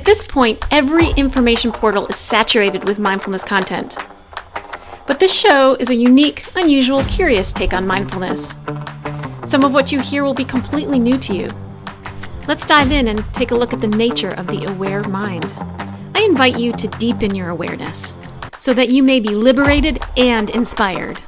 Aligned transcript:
At 0.00 0.06
this 0.06 0.26
point, 0.26 0.64
every 0.70 1.10
information 1.10 1.72
portal 1.72 2.06
is 2.06 2.16
saturated 2.16 2.88
with 2.88 2.98
mindfulness 2.98 3.44
content. 3.44 3.98
But 5.06 5.20
this 5.20 5.38
show 5.38 5.74
is 5.74 5.90
a 5.90 5.94
unique, 5.94 6.46
unusual, 6.56 7.04
curious 7.04 7.52
take 7.52 7.74
on 7.74 7.86
mindfulness. 7.86 8.54
Some 9.44 9.62
of 9.62 9.74
what 9.74 9.92
you 9.92 10.00
hear 10.00 10.24
will 10.24 10.32
be 10.32 10.46
completely 10.46 10.98
new 10.98 11.18
to 11.18 11.36
you. 11.36 11.50
Let's 12.48 12.64
dive 12.64 12.92
in 12.92 13.08
and 13.08 13.22
take 13.34 13.50
a 13.50 13.54
look 13.54 13.74
at 13.74 13.82
the 13.82 13.88
nature 13.88 14.30
of 14.30 14.46
the 14.46 14.64
aware 14.72 15.04
mind. 15.04 15.52
I 16.14 16.22
invite 16.22 16.58
you 16.58 16.72
to 16.72 16.88
deepen 16.88 17.34
your 17.34 17.50
awareness 17.50 18.16
so 18.56 18.72
that 18.72 18.88
you 18.88 19.02
may 19.02 19.20
be 19.20 19.34
liberated 19.34 19.98
and 20.16 20.48
inspired. 20.48 21.20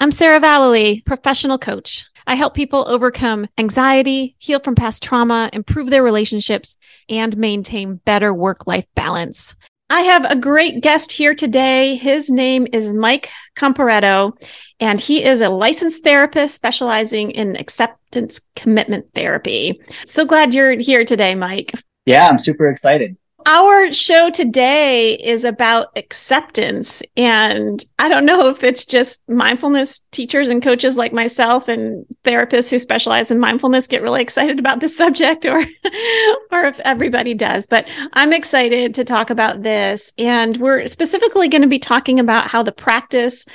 I'm 0.00 0.12
Sarah 0.12 0.38
Vallely, 0.38 1.04
professional 1.04 1.58
coach. 1.58 2.06
I 2.30 2.34
help 2.34 2.54
people 2.54 2.84
overcome 2.86 3.48
anxiety, 3.58 4.36
heal 4.38 4.60
from 4.60 4.76
past 4.76 5.02
trauma, 5.02 5.50
improve 5.52 5.90
their 5.90 6.04
relationships, 6.04 6.76
and 7.08 7.36
maintain 7.36 7.96
better 8.04 8.32
work 8.32 8.68
life 8.68 8.86
balance. 8.94 9.56
I 9.90 10.02
have 10.02 10.24
a 10.24 10.36
great 10.36 10.80
guest 10.80 11.10
here 11.10 11.34
today. 11.34 11.96
His 11.96 12.30
name 12.30 12.68
is 12.72 12.94
Mike 12.94 13.30
Comparetto, 13.56 14.40
and 14.78 15.00
he 15.00 15.24
is 15.24 15.40
a 15.40 15.48
licensed 15.48 16.04
therapist 16.04 16.54
specializing 16.54 17.32
in 17.32 17.56
acceptance 17.56 18.40
commitment 18.54 19.06
therapy. 19.12 19.82
So 20.06 20.24
glad 20.24 20.54
you're 20.54 20.78
here 20.78 21.04
today, 21.04 21.34
Mike. 21.34 21.72
Yeah, 22.06 22.28
I'm 22.30 22.38
super 22.38 22.70
excited. 22.70 23.16
Our 23.46 23.92
show 23.92 24.30
today 24.30 25.14
is 25.14 25.44
about 25.44 25.88
acceptance. 25.96 27.02
And 27.16 27.84
I 27.98 28.08
don't 28.08 28.26
know 28.26 28.48
if 28.48 28.62
it's 28.62 28.84
just 28.84 29.26
mindfulness 29.28 30.02
teachers 30.10 30.48
and 30.48 30.62
coaches 30.62 30.96
like 30.96 31.12
myself 31.12 31.68
and 31.68 32.04
therapists 32.24 32.70
who 32.70 32.78
specialize 32.78 33.30
in 33.30 33.38
mindfulness 33.38 33.86
get 33.86 34.02
really 34.02 34.22
excited 34.22 34.58
about 34.58 34.80
this 34.80 34.96
subject 34.96 35.46
or, 35.46 35.58
or 36.50 36.64
if 36.64 36.78
everybody 36.80 37.34
does. 37.34 37.66
But 37.66 37.88
I'm 38.12 38.32
excited 38.32 38.94
to 38.96 39.04
talk 39.04 39.30
about 39.30 39.62
this. 39.62 40.12
And 40.18 40.56
we're 40.58 40.86
specifically 40.86 41.48
going 41.48 41.62
to 41.62 41.68
be 41.68 41.78
talking 41.78 42.20
about 42.20 42.48
how 42.48 42.62
the 42.62 42.72
practice 42.72 43.46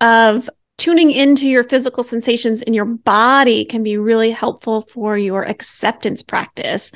of 0.00 0.48
tuning 0.84 1.10
into 1.10 1.48
your 1.48 1.64
physical 1.64 2.02
sensations 2.02 2.60
in 2.60 2.74
your 2.74 2.84
body 2.84 3.64
can 3.64 3.82
be 3.82 3.96
really 3.96 4.30
helpful 4.30 4.82
for 4.82 5.16
your 5.16 5.42
acceptance 5.42 6.22
practice. 6.22 6.92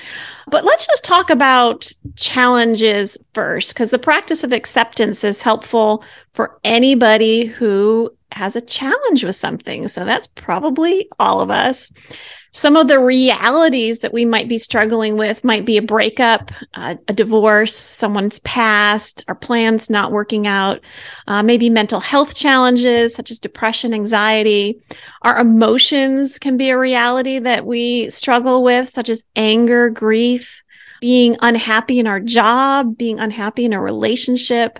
But 0.46 0.62
let's 0.62 0.86
just 0.86 1.06
talk 1.06 1.30
about 1.30 1.90
challenges 2.14 3.16
first, 3.32 3.72
because 3.72 3.88
the 3.88 3.98
practice 3.98 4.44
of 4.44 4.52
acceptance 4.52 5.24
is 5.24 5.40
helpful 5.40 6.04
for 6.34 6.60
anybody 6.64 7.46
who 7.46 8.10
has 8.30 8.54
a 8.56 8.60
challenge 8.60 9.24
with 9.24 9.36
something. 9.36 9.88
So 9.88 10.04
that's 10.04 10.26
probably 10.26 11.08
all 11.18 11.40
of 11.40 11.50
us 11.50 11.90
some 12.52 12.76
of 12.76 12.88
the 12.88 12.98
realities 12.98 14.00
that 14.00 14.12
we 14.12 14.24
might 14.24 14.48
be 14.48 14.58
struggling 14.58 15.16
with 15.16 15.44
might 15.44 15.66
be 15.66 15.76
a 15.76 15.82
breakup, 15.82 16.50
uh, 16.74 16.96
a 17.06 17.12
divorce, 17.12 17.74
someone's 17.74 18.40
past, 18.40 19.24
our 19.28 19.34
plans 19.34 19.90
not 19.90 20.12
working 20.12 20.46
out, 20.46 20.80
uh, 21.26 21.42
maybe 21.42 21.68
mental 21.68 22.00
health 22.00 22.34
challenges 22.34 23.14
such 23.14 23.30
as 23.30 23.38
depression, 23.38 23.92
anxiety. 23.92 24.80
Our 25.22 25.38
emotions 25.38 26.38
can 26.38 26.56
be 26.56 26.70
a 26.70 26.78
reality 26.78 27.38
that 27.38 27.66
we 27.66 28.08
struggle 28.10 28.62
with, 28.62 28.88
such 28.88 29.08
as 29.10 29.24
anger, 29.36 29.90
grief, 29.90 30.62
being 31.00 31.36
unhappy 31.40 31.98
in 31.98 32.06
our 32.06 32.20
job, 32.20 32.96
being 32.96 33.20
unhappy 33.20 33.64
in 33.64 33.72
a 33.72 33.80
relationship. 33.80 34.78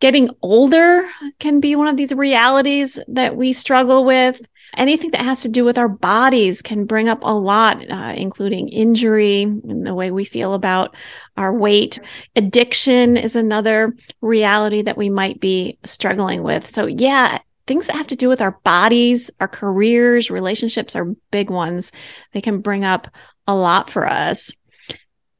Getting 0.00 0.30
older 0.42 1.08
can 1.38 1.60
be 1.60 1.76
one 1.76 1.86
of 1.86 1.96
these 1.96 2.12
realities 2.12 2.98
that 3.06 3.36
we 3.36 3.52
struggle 3.52 4.04
with 4.04 4.42
anything 4.76 5.10
that 5.10 5.22
has 5.22 5.42
to 5.42 5.48
do 5.48 5.64
with 5.64 5.78
our 5.78 5.88
bodies 5.88 6.62
can 6.62 6.84
bring 6.84 7.08
up 7.08 7.20
a 7.22 7.34
lot, 7.34 7.88
uh, 7.90 8.14
including 8.16 8.68
injury 8.68 9.42
and 9.42 9.86
the 9.86 9.94
way 9.94 10.10
we 10.10 10.24
feel 10.24 10.54
about 10.54 10.94
our 11.36 11.52
weight. 11.52 11.98
Addiction 12.36 13.16
is 13.16 13.36
another 13.36 13.94
reality 14.20 14.82
that 14.82 14.96
we 14.96 15.10
might 15.10 15.40
be 15.40 15.78
struggling 15.84 16.42
with. 16.42 16.68
So, 16.68 16.86
yeah, 16.86 17.38
things 17.66 17.86
that 17.86 17.96
have 17.96 18.08
to 18.08 18.16
do 18.16 18.28
with 18.28 18.40
our 18.40 18.58
bodies, 18.64 19.30
our 19.40 19.48
careers, 19.48 20.30
relationships 20.30 20.96
are 20.96 21.14
big 21.30 21.50
ones. 21.50 21.92
They 22.32 22.40
can 22.40 22.60
bring 22.60 22.84
up 22.84 23.08
a 23.46 23.54
lot 23.54 23.90
for 23.90 24.08
us. 24.08 24.52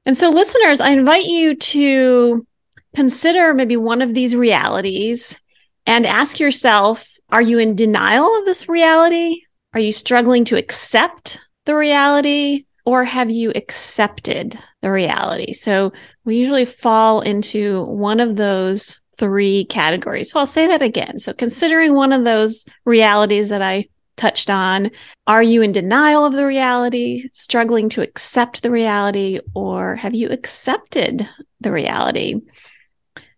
And 0.05 0.17
so, 0.17 0.31
listeners, 0.31 0.81
I 0.81 0.91
invite 0.91 1.25
you 1.25 1.56
to 1.56 2.47
consider 2.95 3.55
maybe 3.55 3.77
one 3.77 4.03
of 4.03 4.15
these 4.15 4.37
realities 4.37 5.39
and 5.87 6.06
ask 6.06 6.39
yourself 6.39 7.06
are 7.32 7.43
you 7.43 7.59
in 7.59 7.75
denial 7.75 8.38
of 8.38 8.44
this 8.44 8.69
reality? 8.69 9.41
Are 9.75 9.81
you 9.81 9.91
struggling 9.91 10.44
to 10.47 10.59
accept 10.59 11.41
the 11.65 11.75
reality? 11.75 12.66
Or 12.84 13.04
have 13.04 13.31
you 13.31 13.53
accepted 13.54 14.59
the 14.82 14.91
reality? 14.91 15.53
So 15.53 15.93
we 16.25 16.37
usually 16.37 16.65
fall 16.65 17.20
into 17.20 17.84
one 17.84 18.20
of 18.20 18.37
those 18.37 19.00
three 19.19 19.65
categories. 19.66 20.31
So 20.31 20.41
I'll 20.41 20.47
say 20.47 20.66
that 20.66 20.82
again. 20.82 21.19
So 21.19 21.32
considering 21.32 21.94
one 21.94 22.12
of 22.12 22.25
those 22.25 22.66
realities 22.84 23.49
that 23.49 23.62
I 23.62 23.88
touched 24.16 24.50
on, 24.50 24.91
are 25.26 25.43
you 25.43 25.62
in 25.62 25.72
denial 25.72 26.26
of 26.26 26.34
the 26.34 26.44
reality, 26.44 27.28
struggling 27.32 27.88
to 27.91 28.03
accept 28.03 28.62
the 28.62 28.70
reality, 28.70 29.41
or 29.54 29.97
have 29.97 30.14
you 30.14 30.28
accepted 30.28 31.26
the 31.60 31.72
reality? 31.72 32.41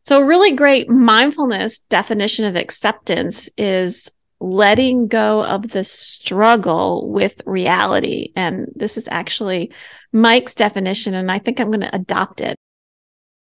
So, 0.05 0.21
a 0.21 0.25
really 0.25 0.53
great 0.53 0.91
mindfulness 0.91 1.79
definition 1.79 2.45
of 2.45 2.57
acceptance 2.57 3.49
is 3.57 4.11
letting 4.39 5.07
go 5.07 5.43
of 5.43 5.69
the 5.69 5.83
struggle 5.83 7.11
with 7.11 7.41
reality. 7.47 8.33
And 8.37 8.67
this 8.75 8.99
is 8.99 9.09
actually 9.11 9.73
Mike's 10.13 10.55
definition, 10.55 11.15
and 11.15 11.33
I 11.33 11.39
think 11.39 11.59
I'm 11.59 11.71
going 11.71 11.81
to 11.81 11.95
adopt 11.95 12.43
it. 12.43 12.59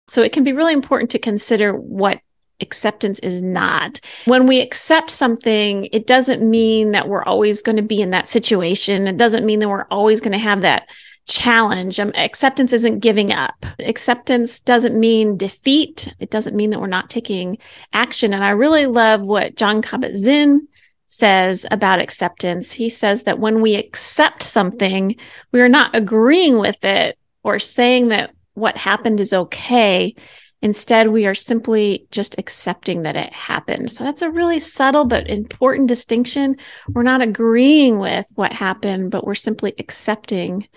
So, 0.09 0.23
it 0.23 0.33
can 0.33 0.45
be 0.45 0.53
really 0.53 0.75
important 0.75 1.11
to 1.13 1.19
consider 1.19 1.73
what 1.73 2.21
acceptance 2.61 3.19
is 3.21 3.41
not. 3.41 4.01
When 4.27 4.47
we 4.47 4.61
accept 4.61 5.11
something, 5.11 5.89
it 5.91 6.07
doesn't 6.07 6.49
mean 6.49 6.93
that 6.93 7.09
we're 7.09 7.25
always 7.25 7.63
going 7.63 7.77
to 7.77 7.83
be 7.83 8.03
in 8.03 8.11
that 8.11 8.29
situation. 8.29 9.09
It 9.09 9.17
doesn't 9.17 9.47
mean 9.47 9.59
that 9.61 9.69
we're 9.71 9.87
always 9.91 10.21
going 10.21 10.33
to 10.33 10.39
have 10.39 10.61
that 10.61 10.89
challenge. 11.29 12.01
Um, 12.01 12.13
acceptance 12.15 12.73
isn't 12.73 13.01
giving 13.01 13.33
up. 13.33 13.65
Acceptance 13.81 14.61
doesn't 14.61 14.99
mean 14.99 15.37
defeat. 15.37 16.13
It 16.19 16.31
doesn't 16.31 16.57
mean 16.57 16.71
that 16.71 16.81
we're 16.81 16.87
not 16.87 17.11
taking 17.11 17.59
action. 17.93 18.35
And 18.35 18.45
I 18.45 18.51
really 18.51 18.87
love 18.87 19.21
what 19.23 19.57
Jon 19.57 19.83
Kabat-Zinn 19.83 20.67
says 21.07 21.67
about 21.71 22.01
acceptance. 22.01 22.73
He 22.73 22.89
says 22.89 23.25
that 23.25 23.39
when 23.39 23.61
we 23.61 23.75
accept 23.75 24.43
something, 24.43 25.17
we 25.53 25.61
are 25.61 25.69
not 25.69 25.95
agreeing 25.95 26.59
with 26.59 26.85
it 26.85 27.19
or 27.43 27.59
saying 27.59 28.09
that 28.09 28.35
what 28.55 28.77
happened 28.77 29.21
is 29.21 29.33
okay. 29.33 30.15
Instead, 30.63 31.09
we 31.09 31.27
are 31.27 31.35
simply 31.35 32.07
just 32.13 32.39
accepting 32.39 33.03
that 33.03 33.17
it 33.17 33.33
happened. 33.33 33.91
So 33.91 34.05
that's 34.05 34.23
a 34.23 34.31
really 34.31 34.61
subtle 34.61 35.05
but 35.05 35.29
important 35.29 35.89
distinction. 35.89 36.57
We're 36.89 37.03
not 37.03 37.21
agreeing 37.21 37.99
with 37.99 38.27
what 38.35 38.53
happened, 38.53 39.11
but 39.11 39.25
we're 39.27 39.35
simply 39.35 39.75
accepting 39.79 40.69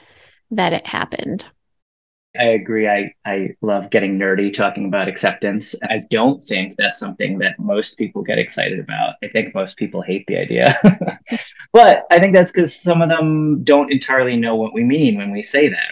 that 0.52 0.74
it 0.74 0.86
happened. 0.88 1.46
I 2.40 2.46
agree. 2.46 2.88
I, 2.88 3.14
I 3.26 3.56
love 3.62 3.90
getting 3.90 4.18
nerdy 4.18 4.52
talking 4.52 4.86
about 4.86 5.08
acceptance. 5.08 5.76
I 5.84 6.02
don't 6.10 6.44
think 6.44 6.76
that's 6.78 7.00
something 7.00 7.40
that 7.40 7.60
most 7.60 7.98
people 7.98 8.24
get 8.24 8.40
excited 8.40 8.80
about. 8.80 9.16
I 9.24 9.28
think 9.30 9.56
most 9.56 9.78
people 9.78 10.02
hate 10.02 10.26
the 10.28 10.38
idea. 10.38 10.78
but 11.74 12.06
I 12.12 12.20
think 12.20 12.34
that's 12.34 12.52
because 12.52 12.76
some 12.82 13.02
of 13.02 13.10
them 13.10 13.64
don't 13.64 13.92
entirely 13.92 14.36
know 14.36 14.56
what 14.56 14.74
we 14.74 14.84
mean 14.84 15.18
when 15.18 15.32
we 15.32 15.42
say 15.42 15.70
that. 15.70 15.92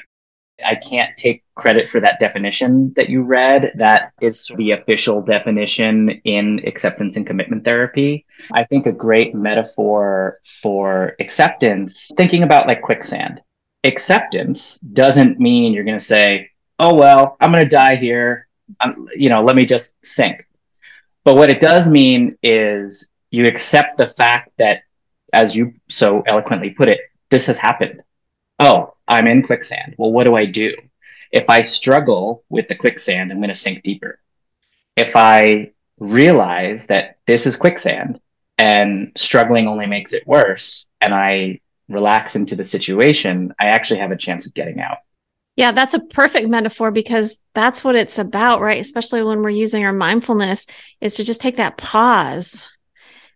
I 0.66 0.76
can't 0.76 1.16
take 1.18 1.44
credit 1.56 1.88
for 1.88 2.00
that 2.00 2.20
definition 2.20 2.94
that 2.96 3.10
you 3.10 3.24
read. 3.24 3.74
That 3.76 4.14
is 4.22 4.50
the 4.56 4.72
official 4.72 5.22
definition 5.22 6.10
in 6.24 6.62
acceptance 6.66 7.16
and 7.16 7.28
commitment 7.28 7.66
therapy. 7.66 8.26
I 8.54 8.64
think 8.64 8.86
a 8.86 8.92
great 8.92 9.34
metaphor 9.34 10.40
for 10.62 11.16
acceptance, 11.20 11.96
thinking 12.16 12.44
about 12.44 12.68
like 12.68 12.82
quicksand 12.82 13.42
acceptance 13.84 14.80
doesn't 14.80 15.40
mean 15.40 15.74
you're 15.74 15.84
going 15.84 15.98
to 15.98 16.04
say, 16.04 16.50
oh, 16.80 16.94
well, 16.94 17.38
I'm 17.40 17.52
going 17.52 17.64
to 17.64 17.70
die 17.70 17.96
here. 17.96 18.48
I'm, 18.80 19.08
you 19.16 19.30
know, 19.30 19.44
let 19.44 19.56
me 19.56 19.66
just 19.66 19.96
think. 20.16 20.48
But 21.24 21.36
what 21.36 21.50
it 21.50 21.60
does 21.60 21.88
mean 21.88 22.38
is 22.44 23.08
you 23.32 23.48
accept 23.48 23.98
the 23.98 24.08
fact 24.08 24.52
that, 24.58 24.84
as 25.32 25.56
you 25.56 25.74
so 25.90 26.22
eloquently 26.28 26.70
put 26.70 26.90
it, 26.90 27.00
this 27.32 27.44
has 27.44 27.58
happened. 27.58 28.04
Oh, 28.60 28.94
I'm 29.08 29.28
in 29.28 29.44
quicksand. 29.44 29.96
Well, 29.98 30.12
what 30.12 30.26
do 30.26 30.36
I 30.36 30.46
do? 30.46 30.76
If 31.32 31.50
I 31.50 31.64
struggle 31.64 32.44
with 32.50 32.68
the 32.68 32.76
quicksand, 32.76 33.32
I'm 33.32 33.40
going 33.40 33.50
to 33.50 33.56
sink 33.56 33.82
deeper. 33.84 34.20
If 34.96 35.16
I 35.16 35.72
realize 35.98 36.88
that 36.88 37.18
this 37.26 37.48
is 37.48 37.56
quicksand 37.56 38.20
and 38.58 39.12
struggling 39.16 39.68
only 39.68 39.88
makes 39.88 40.14
it 40.14 40.28
worse, 40.28 40.86
and 41.02 41.14
I 41.14 41.60
relax 41.94 42.36
into 42.36 42.56
the 42.56 42.64
situation, 42.64 43.54
I 43.60 43.68
actually 43.68 44.00
have 44.00 44.12
a 44.12 44.18
chance 44.18 44.46
of 44.48 44.54
getting 44.54 44.80
out. 44.80 44.98
Yeah, 45.56 45.72
that's 45.72 45.94
a 45.94 46.00
perfect 46.00 46.50
metaphor 46.50 46.90
because 46.92 47.40
that's 47.54 47.84
what 47.84 47.96
it's 47.96 48.18
about, 48.18 48.62
right? 48.62 48.82
Especially 48.82 49.24
when 49.24 49.42
we're 49.42 49.50
using 49.52 49.86
our 49.86 49.94
mindfulness 49.94 50.66
is 51.00 51.16
to 51.16 51.24
just 51.24 51.42
take 51.42 51.58
that 51.58 51.78
pause 51.78 52.66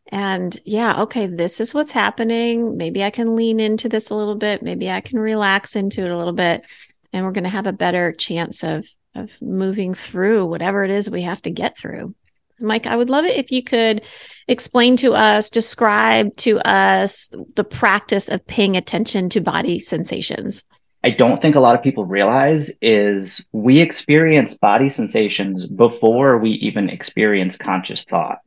And 0.09 0.57
yeah, 0.65 1.01
okay, 1.03 1.27
this 1.27 1.59
is 1.59 1.73
what's 1.73 1.91
happening. 1.91 2.77
Maybe 2.77 3.03
I 3.03 3.09
can 3.09 3.35
lean 3.35 3.59
into 3.59 3.89
this 3.89 4.09
a 4.09 4.15
little 4.15 4.35
bit. 4.35 4.61
Maybe 4.63 4.89
I 4.89 5.01
can 5.01 5.19
relax 5.19 5.75
into 5.75 6.03
it 6.05 6.11
a 6.11 6.17
little 6.17 6.33
bit. 6.33 6.63
And 7.11 7.25
we're 7.25 7.31
going 7.31 7.43
to 7.43 7.49
have 7.49 7.67
a 7.67 7.73
better 7.73 8.13
chance 8.13 8.63
of, 8.63 8.87
of 9.15 9.31
moving 9.41 9.93
through 9.93 10.45
whatever 10.45 10.83
it 10.83 10.91
is 10.91 11.09
we 11.09 11.23
have 11.23 11.41
to 11.43 11.51
get 11.51 11.77
through. 11.77 12.15
Mike, 12.61 12.87
I 12.87 12.95
would 12.95 13.09
love 13.09 13.25
it 13.25 13.37
if 13.37 13.51
you 13.51 13.63
could 13.63 14.01
explain 14.47 14.95
to 14.97 15.13
us, 15.13 15.49
describe 15.49 16.35
to 16.37 16.59
us 16.59 17.29
the 17.55 17.63
practice 17.63 18.29
of 18.29 18.45
paying 18.47 18.77
attention 18.77 19.29
to 19.29 19.41
body 19.41 19.79
sensations. 19.79 20.63
I 21.03 21.11
don't 21.11 21.41
think 21.41 21.55
a 21.55 21.59
lot 21.59 21.75
of 21.75 21.83
people 21.83 22.05
realize 22.05 22.71
is 22.81 23.43
we 23.51 23.79
experience 23.79 24.57
body 24.57 24.89
sensations 24.89 25.65
before 25.65 26.37
we 26.37 26.51
even 26.51 26.89
experience 26.89 27.55
conscious 27.55 28.03
thought. 28.03 28.39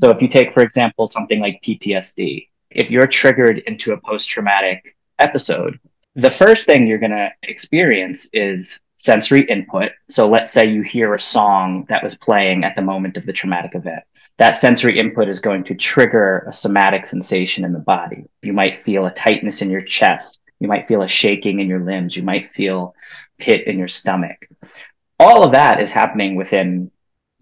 So 0.00 0.10
if 0.10 0.20
you 0.20 0.28
take, 0.28 0.52
for 0.52 0.62
example, 0.62 1.08
something 1.08 1.40
like 1.40 1.62
PTSD, 1.62 2.48
if 2.70 2.90
you're 2.90 3.06
triggered 3.06 3.58
into 3.58 3.92
a 3.92 4.00
post 4.00 4.28
traumatic 4.28 4.96
episode, 5.18 5.78
the 6.14 6.30
first 6.30 6.66
thing 6.66 6.86
you're 6.86 6.98
going 6.98 7.16
to 7.16 7.32
experience 7.42 8.28
is 8.32 8.80
sensory 8.98 9.42
input. 9.48 9.92
So 10.10 10.28
let's 10.28 10.50
say 10.50 10.68
you 10.68 10.82
hear 10.82 11.14
a 11.14 11.20
song 11.20 11.86
that 11.88 12.02
was 12.02 12.16
playing 12.16 12.64
at 12.64 12.76
the 12.76 12.82
moment 12.82 13.16
of 13.16 13.24
the 13.24 13.32
traumatic 13.32 13.74
event. 13.74 14.02
That 14.36 14.56
sensory 14.56 14.98
input 14.98 15.28
is 15.28 15.40
going 15.40 15.64
to 15.64 15.74
trigger 15.74 16.44
a 16.46 16.52
somatic 16.52 17.06
sensation 17.06 17.64
in 17.64 17.72
the 17.72 17.78
body. 17.78 18.26
You 18.42 18.52
might 18.52 18.76
feel 18.76 19.06
a 19.06 19.14
tightness 19.14 19.62
in 19.62 19.70
your 19.70 19.82
chest. 19.82 20.40
You 20.60 20.68
might 20.68 20.86
feel 20.86 21.02
a 21.02 21.08
shaking 21.08 21.60
in 21.60 21.68
your 21.68 21.80
limbs. 21.80 22.16
You 22.16 22.22
might 22.22 22.50
feel 22.50 22.94
pit 23.38 23.66
in 23.66 23.78
your 23.78 23.88
stomach. 23.88 24.48
All 25.18 25.42
of 25.42 25.52
that 25.52 25.80
is 25.80 25.90
happening 25.90 26.36
within 26.36 26.90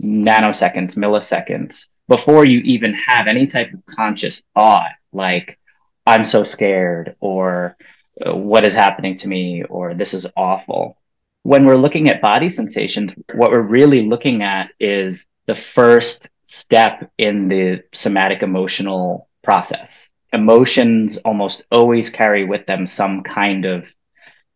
nanoseconds, 0.01 0.95
milliseconds 0.95 1.89
before 2.09 2.45
you 2.45 2.61
even 2.61 2.95
have 2.95 3.27
any 3.27 3.47
type 3.47 3.73
of 3.73 3.85
conscious 3.87 4.43
thought 4.55 4.93
like, 5.13 5.59
I'm 6.07 6.25
so 6.25 6.45
scared 6.45 7.17
or 7.21 7.77
what 8.25 8.65
is 8.65 8.75
happening 8.75 9.17
to 9.19 9.29
me 9.29 9.65
or 9.65 9.95
this 9.95 10.15
is 10.15 10.27
awful. 10.37 10.99
When 11.47 11.65
we're 11.65 11.77
looking 11.77 12.09
at 12.09 12.21
body 12.21 12.49
sensations, 12.49 13.13
what 13.35 13.53
we're 13.53 13.61
really 13.61 14.03
looking 14.03 14.43
at 14.43 14.73
is 14.81 15.27
the 15.47 15.55
first 15.55 16.29
step 16.45 17.11
in 17.19 17.49
the 17.49 17.83
somatic 17.93 18.43
emotional 18.43 19.29
process 19.45 19.93
emotions 20.33 21.17
almost 21.19 21.63
always 21.71 22.11
carry 22.11 22.45
with 22.45 22.67
them 22.67 22.87
some 22.87 23.23
kind 23.23 23.65
of 23.65 23.93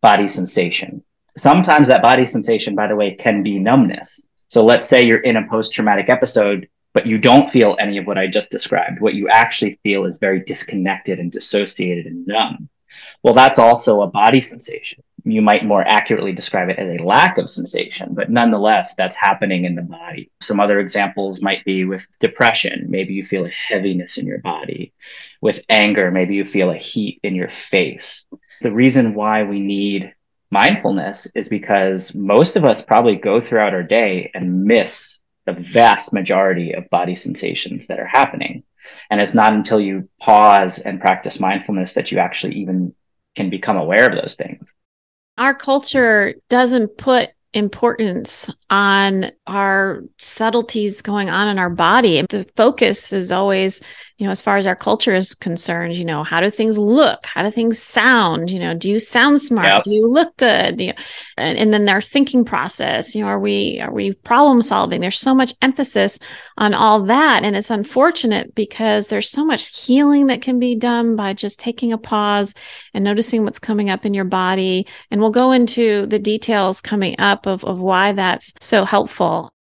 body 0.02 0.26
sensation. 0.26 1.02
Sometimes 1.37 1.88
that 1.88 2.02
body 2.02 2.26
sensation, 2.26 2.75
by 2.75 2.87
the 2.87 2.96
way, 2.96 3.14
can 3.14 3.42
be 3.42 3.58
numbness. 3.58 4.20
So 4.48 4.64
let's 4.64 4.87
say 4.87 5.04
you're 5.04 5.20
in 5.20 5.37
a 5.37 5.48
post 5.48 5.72
traumatic 5.72 6.08
episode, 6.08 6.69
but 6.92 7.06
you 7.06 7.19
don't 7.19 7.52
feel 7.52 7.76
any 7.78 7.98
of 7.98 8.06
what 8.06 8.19
I 8.19 8.26
just 8.26 8.50
described. 8.50 9.00
What 9.00 9.14
you 9.14 9.28
actually 9.28 9.78
feel 9.82 10.04
is 10.04 10.19
very 10.19 10.40
disconnected 10.40 11.19
and 11.19 11.31
dissociated 11.31 12.06
and 12.06 12.26
numb. 12.26 12.69
Well, 13.22 13.34
that's 13.34 13.58
also 13.58 14.02
a 14.02 14.08
body 14.08 14.40
sensation. 14.40 15.02
You 15.25 15.43
might 15.43 15.64
more 15.64 15.82
accurately 15.87 16.32
describe 16.32 16.69
it 16.69 16.78
as 16.78 17.00
a 17.00 17.05
lack 17.05 17.38
of 17.38 17.50
sensation, 17.50 18.14
but 18.14 18.31
nonetheless, 18.31 18.94
that's 18.94 19.17
happening 19.17 19.64
in 19.64 19.75
the 19.75 19.82
body. 19.82 20.31
Some 20.40 20.61
other 20.61 20.78
examples 20.81 21.43
might 21.43 21.64
be 21.64 21.84
with 21.84 22.06
depression. 22.19 22.87
Maybe 22.88 23.14
you 23.14 23.25
feel 23.25 23.46
a 23.46 23.50
heaviness 23.50 24.19
in 24.19 24.26
your 24.26 24.38
body. 24.38 24.93
With 25.40 25.64
anger, 25.69 26.11
maybe 26.11 26.34
you 26.34 26.44
feel 26.44 26.70
a 26.70 26.76
heat 26.76 27.20
in 27.22 27.34
your 27.34 27.49
face. 27.49 28.26
The 28.61 28.72
reason 28.72 29.14
why 29.14 29.43
we 29.43 29.61
need 29.61 30.14
mindfulness 30.50 31.31
is 31.34 31.49
because 31.49 32.14
most 32.14 32.56
of 32.56 32.64
us 32.64 32.82
probably 32.82 33.16
go 33.16 33.40
throughout 33.40 33.75
our 33.75 33.82
day 33.82 34.31
and 34.34 34.64
miss 34.64 35.19
the 35.46 35.52
vast 35.52 36.12
majority 36.12 36.73
of 36.73 36.90
body 36.90 37.14
sensations 37.14 37.87
that 37.87 37.99
are 37.99 38.06
happening. 38.06 38.62
And 39.11 39.20
it's 39.20 39.34
not 39.34 39.52
until 39.52 39.81
you 39.81 40.08
pause 40.20 40.78
and 40.78 41.00
practice 41.00 41.40
mindfulness 41.40 41.94
that 41.94 42.11
you 42.11 42.19
actually 42.19 42.56
even 42.56 42.94
can 43.37 43.50
become 43.50 43.76
aware 43.76 44.06
of 44.06 44.14
those 44.14 44.34
things. 44.34 44.73
Our 45.40 45.54
culture 45.54 46.34
doesn't 46.50 46.98
put 46.98 47.31
importance 47.52 48.49
on 48.70 49.32
our 49.49 50.02
subtleties 50.19 51.02
going 51.02 51.29
on 51.29 51.49
in 51.49 51.58
our 51.58 51.70
body. 51.70 52.25
The 52.29 52.49
focus 52.56 53.12
is 53.12 53.32
always, 53.32 53.82
you 54.19 54.26
know, 54.26 54.31
as 54.31 54.41
far 54.41 54.56
as 54.56 54.67
our 54.69 54.76
culture 54.76 55.17
is 55.17 55.35
concerned, 55.35 55.97
you 55.97 56.05
know, 56.05 56.23
how 56.23 56.41
do 56.41 56.49
things 56.50 56.79
look? 56.79 57.26
How 57.26 57.43
do 57.43 57.50
things 57.50 57.81
sound? 57.81 58.50
You 58.50 58.61
know, 58.61 58.75
do 58.75 58.88
you 58.88 59.00
sound 59.00 59.41
smart? 59.41 59.69
Yep. 59.69 59.82
Do 59.82 59.93
you 59.93 60.06
look 60.06 60.37
good? 60.37 60.81
You 60.81 60.88
know, 60.88 60.99
and, 61.37 61.58
and 61.58 61.75
then 61.75 61.87
their 61.87 62.00
thinking 62.00 62.44
process, 62.44 63.14
you 63.17 63.23
know, 63.25 63.29
are 63.29 63.41
we 63.41 63.81
are 63.81 63.93
we 63.93 64.12
problem 64.12 64.62
solving? 64.62 65.00
There's 65.00 65.19
so 65.19 65.35
much 65.35 65.55
emphasis 65.61 66.19
on 66.56 66.73
all 66.73 67.02
that. 67.06 67.43
And 67.43 67.56
it's 67.56 67.70
unfortunate 67.70 68.55
because 68.55 69.08
there's 69.08 69.29
so 69.29 69.44
much 69.44 69.85
healing 69.85 70.29
that 70.29 70.43
can 70.43 70.61
be 70.61 70.76
done 70.76 71.17
by 71.17 71.32
just 71.32 71.58
taking 71.58 71.93
a 71.93 71.99
pause 71.99 72.55
and 72.94 73.02
noticing 73.02 73.43
what's 73.43 73.58
coming 73.58 73.91
up 73.91 74.06
in 74.06 74.14
your 74.14 74.25
body. 74.25 74.87
And 75.11 75.20
we'll 75.20 75.31
go 75.31 75.50
into 75.50 76.06
the 76.06 76.19
details 76.20 76.81
coming 76.81 77.17
up 77.19 77.39
of, 77.46 77.64
of 77.64 77.78
why 77.78 78.12
that's 78.12 78.52
so 78.60 78.84
helpful. 78.84 79.52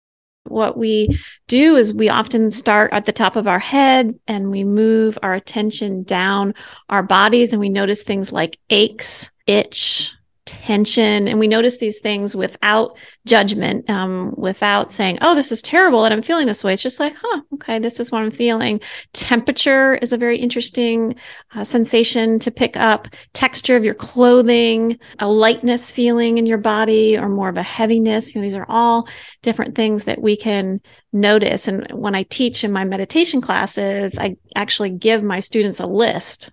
What 0.44 0.76
we 0.76 1.18
do 1.48 1.76
is 1.76 1.92
we 1.92 2.08
often 2.08 2.50
start 2.50 2.92
at 2.92 3.04
the 3.04 3.12
top 3.12 3.36
of 3.36 3.46
our 3.46 3.58
head 3.58 4.18
and 4.26 4.50
we 4.50 4.64
move 4.64 5.18
our 5.22 5.34
attention 5.34 6.02
down 6.02 6.54
our 6.88 7.02
bodies 7.02 7.52
and 7.52 7.60
we 7.60 7.68
notice 7.68 8.02
things 8.02 8.32
like 8.32 8.58
aches, 8.70 9.30
itch, 9.46 10.12
tension. 10.50 11.28
And 11.28 11.38
we 11.38 11.46
notice 11.46 11.78
these 11.78 12.00
things 12.00 12.34
without 12.34 12.98
judgment 13.24 13.88
um, 13.88 14.34
without 14.36 14.90
saying 14.90 15.18
oh 15.20 15.34
this 15.34 15.52
is 15.52 15.62
terrible 15.62 16.04
and 16.04 16.12
i'm 16.12 16.22
feeling 16.22 16.46
this 16.46 16.64
way. 16.64 16.72
It's 16.72 16.82
just 16.82 16.98
like 16.98 17.14
huh 17.14 17.42
okay 17.54 17.78
this 17.78 18.00
is 18.00 18.10
what 18.10 18.22
i'm 18.22 18.30
feeling. 18.30 18.80
Temperature 19.12 19.94
is 19.94 20.12
a 20.12 20.16
very 20.16 20.38
interesting 20.38 21.14
uh, 21.54 21.62
sensation 21.62 22.38
to 22.40 22.50
pick 22.50 22.76
up. 22.76 23.06
Texture 23.32 23.76
of 23.76 23.84
your 23.84 23.94
clothing 23.94 24.98
a 25.20 25.28
lightness 25.28 25.92
feeling 25.92 26.38
in 26.38 26.46
your 26.46 26.58
body 26.58 27.16
or 27.16 27.28
more 27.28 27.48
of 27.48 27.56
a 27.56 27.62
heaviness. 27.62 28.34
You 28.34 28.40
know 28.40 28.44
these 28.44 28.56
are 28.56 28.66
all 28.68 29.08
different 29.42 29.76
things 29.76 30.04
that 30.04 30.20
we 30.20 30.36
can 30.36 30.80
notice 31.12 31.66
and 31.66 31.90
when 31.92 32.14
i 32.14 32.22
teach 32.24 32.62
in 32.62 32.70
my 32.70 32.84
meditation 32.84 33.40
classes 33.40 34.16
i 34.18 34.36
actually 34.54 34.90
give 34.90 35.22
my 35.22 35.40
students 35.40 35.80
a 35.80 35.86
list 35.86 36.50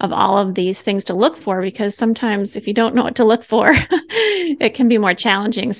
of 0.00 0.12
all 0.12 0.38
of 0.38 0.54
these 0.54 0.82
things 0.82 1.04
to 1.04 1.14
look 1.14 1.36
for 1.36 1.60
because 1.60 1.94
sometimes 1.94 2.56
if 2.56 2.66
you 2.66 2.74
don't 2.74 2.94
know 2.94 3.04
what 3.04 3.16
to 3.16 3.24
look 3.24 3.44
for, 3.44 3.70
it 3.72 4.74
can 4.74 4.88
be 4.88 4.98
more 4.98 5.14
challenging. 5.14 5.72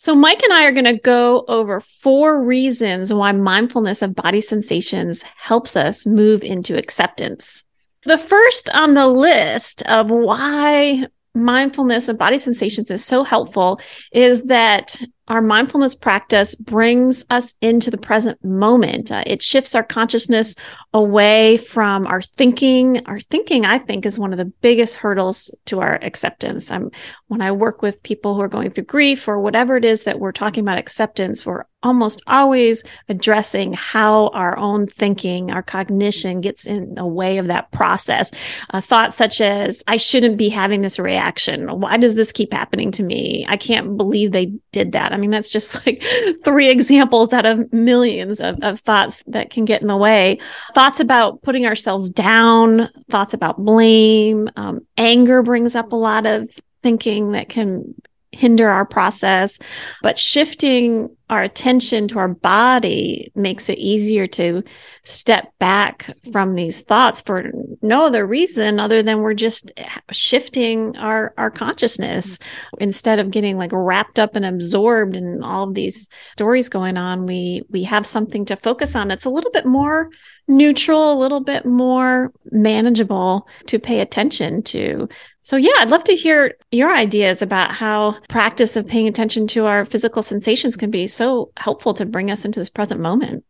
So, 0.00 0.14
Mike 0.14 0.42
and 0.42 0.52
I 0.52 0.64
are 0.64 0.72
going 0.72 0.84
to 0.84 0.98
go 0.98 1.44
over 1.48 1.80
four 1.80 2.42
reasons 2.42 3.12
why 3.12 3.32
mindfulness 3.32 4.02
of 4.02 4.14
body 4.14 4.40
sensations 4.40 5.22
helps 5.36 5.76
us 5.76 6.06
move 6.06 6.44
into 6.44 6.76
acceptance. 6.76 7.64
The 8.04 8.18
first 8.18 8.70
on 8.70 8.94
the 8.94 9.08
list 9.08 9.82
of 9.82 10.10
why 10.10 11.06
mindfulness 11.34 12.08
of 12.08 12.18
body 12.18 12.38
sensations 12.38 12.90
is 12.90 13.04
so 13.04 13.24
helpful 13.24 13.80
is 14.12 14.44
that 14.44 15.00
our 15.28 15.42
mindfulness 15.42 15.94
practice 15.94 16.54
brings 16.54 17.24
us 17.30 17.54
into 17.60 17.90
the 17.90 17.98
present 17.98 18.42
moment. 18.44 19.12
Uh, 19.12 19.22
it 19.26 19.42
shifts 19.42 19.74
our 19.74 19.82
consciousness 19.82 20.54
away 20.92 21.58
from 21.58 22.06
our 22.06 22.22
thinking. 22.22 23.06
Our 23.06 23.20
thinking, 23.20 23.64
I 23.64 23.78
think, 23.78 24.06
is 24.06 24.18
one 24.18 24.32
of 24.32 24.38
the 24.38 24.46
biggest 24.46 24.96
hurdles 24.96 25.54
to 25.66 25.80
our 25.80 25.96
acceptance. 26.02 26.70
I'm, 26.70 26.90
when 27.28 27.42
I 27.42 27.52
work 27.52 27.82
with 27.82 28.02
people 28.02 28.34
who 28.34 28.40
are 28.40 28.48
going 28.48 28.70
through 28.70 28.84
grief 28.84 29.28
or 29.28 29.38
whatever 29.40 29.76
it 29.76 29.84
is 29.84 30.04
that 30.04 30.18
we're 30.18 30.32
talking 30.32 30.64
about 30.64 30.78
acceptance, 30.78 31.44
we're 31.44 31.64
almost 31.82 32.22
always 32.26 32.82
addressing 33.08 33.72
how 33.72 34.28
our 34.28 34.56
own 34.58 34.86
thinking, 34.88 35.50
our 35.52 35.62
cognition 35.62 36.40
gets 36.40 36.66
in 36.66 36.94
the 36.94 37.06
way 37.06 37.38
of 37.38 37.46
that 37.46 37.70
process. 37.70 38.32
Uh, 38.70 38.80
thoughts 38.80 39.16
such 39.16 39.40
as, 39.40 39.82
I 39.86 39.96
shouldn't 39.96 40.36
be 40.36 40.48
having 40.48 40.82
this 40.82 40.98
reaction. 40.98 41.80
Why 41.80 41.96
does 41.96 42.16
this 42.16 42.32
keep 42.32 42.52
happening 42.52 42.90
to 42.92 43.04
me? 43.04 43.46
I 43.48 43.56
can't 43.56 43.96
believe 43.96 44.32
they 44.32 44.52
did 44.72 44.92
that. 44.92 45.12
I 45.12 45.16
mean, 45.18 45.30
that's 45.30 45.52
just 45.52 45.74
like 45.86 46.02
three 46.44 46.68
examples 46.68 47.32
out 47.32 47.46
of 47.46 47.72
millions 47.72 48.40
of, 48.40 48.58
of 48.62 48.80
thoughts 48.80 49.22
that 49.28 49.50
can 49.50 49.64
get 49.64 49.80
in 49.80 49.88
the 49.88 49.96
way. 49.96 50.40
Thoughts 50.74 50.98
about 50.98 51.42
putting 51.42 51.64
ourselves 51.64 52.10
down, 52.10 52.88
thoughts 53.08 53.34
about 53.34 53.64
blame, 53.64 54.48
um, 54.56 54.80
anger 54.96 55.42
brings 55.42 55.76
up 55.76 55.92
a 55.92 55.96
lot 55.96 56.26
of 56.26 56.50
thinking 56.82 57.32
that 57.32 57.48
can 57.48 57.94
hinder 58.32 58.68
our 58.68 58.84
process. 58.84 59.58
But 60.02 60.18
shifting 60.18 61.16
our 61.30 61.42
attention 61.42 62.08
to 62.08 62.18
our 62.18 62.28
body 62.28 63.30
makes 63.34 63.68
it 63.68 63.78
easier 63.78 64.26
to 64.26 64.62
step 65.02 65.52
back 65.58 66.16
from 66.32 66.54
these 66.54 66.80
thoughts 66.80 67.20
for 67.20 67.50
no 67.82 68.06
other 68.06 68.26
reason 68.26 68.80
other 68.80 69.02
than 69.02 69.18
we're 69.18 69.34
just 69.34 69.70
shifting 70.10 70.96
our, 70.96 71.34
our 71.36 71.50
consciousness 71.50 72.38
instead 72.78 73.18
of 73.18 73.30
getting 73.30 73.58
like 73.58 73.70
wrapped 73.72 74.18
up 74.18 74.36
and 74.36 74.44
absorbed 74.44 75.16
in 75.16 75.42
all 75.42 75.68
of 75.68 75.74
these 75.74 76.08
stories 76.32 76.68
going 76.68 76.96
on. 76.96 77.26
We, 77.26 77.62
we 77.70 77.84
have 77.84 78.06
something 78.06 78.44
to 78.46 78.56
focus 78.56 78.96
on 78.96 79.08
that's 79.08 79.24
a 79.24 79.30
little 79.30 79.50
bit 79.50 79.66
more 79.66 80.10
neutral, 80.48 81.12
a 81.12 81.20
little 81.20 81.40
bit 81.40 81.66
more 81.66 82.32
manageable 82.50 83.46
to 83.66 83.78
pay 83.78 84.00
attention 84.00 84.62
to. 84.62 85.08
So, 85.42 85.56
yeah, 85.56 85.72
I'd 85.78 85.90
love 85.90 86.04
to 86.04 86.14
hear 86.14 86.56
your 86.72 86.94
ideas 86.94 87.40
about 87.40 87.72
how 87.72 88.16
practice 88.28 88.76
of 88.76 88.86
paying 88.86 89.08
attention 89.08 89.46
to 89.48 89.66
our 89.66 89.84
physical 89.84 90.22
sensations 90.22 90.76
can 90.76 90.90
be 90.90 91.06
so 91.18 91.50
helpful 91.58 91.92
to 91.94 92.06
bring 92.06 92.30
us 92.30 92.44
into 92.44 92.60
this 92.60 92.70
present 92.70 93.00
moment. 93.00 93.44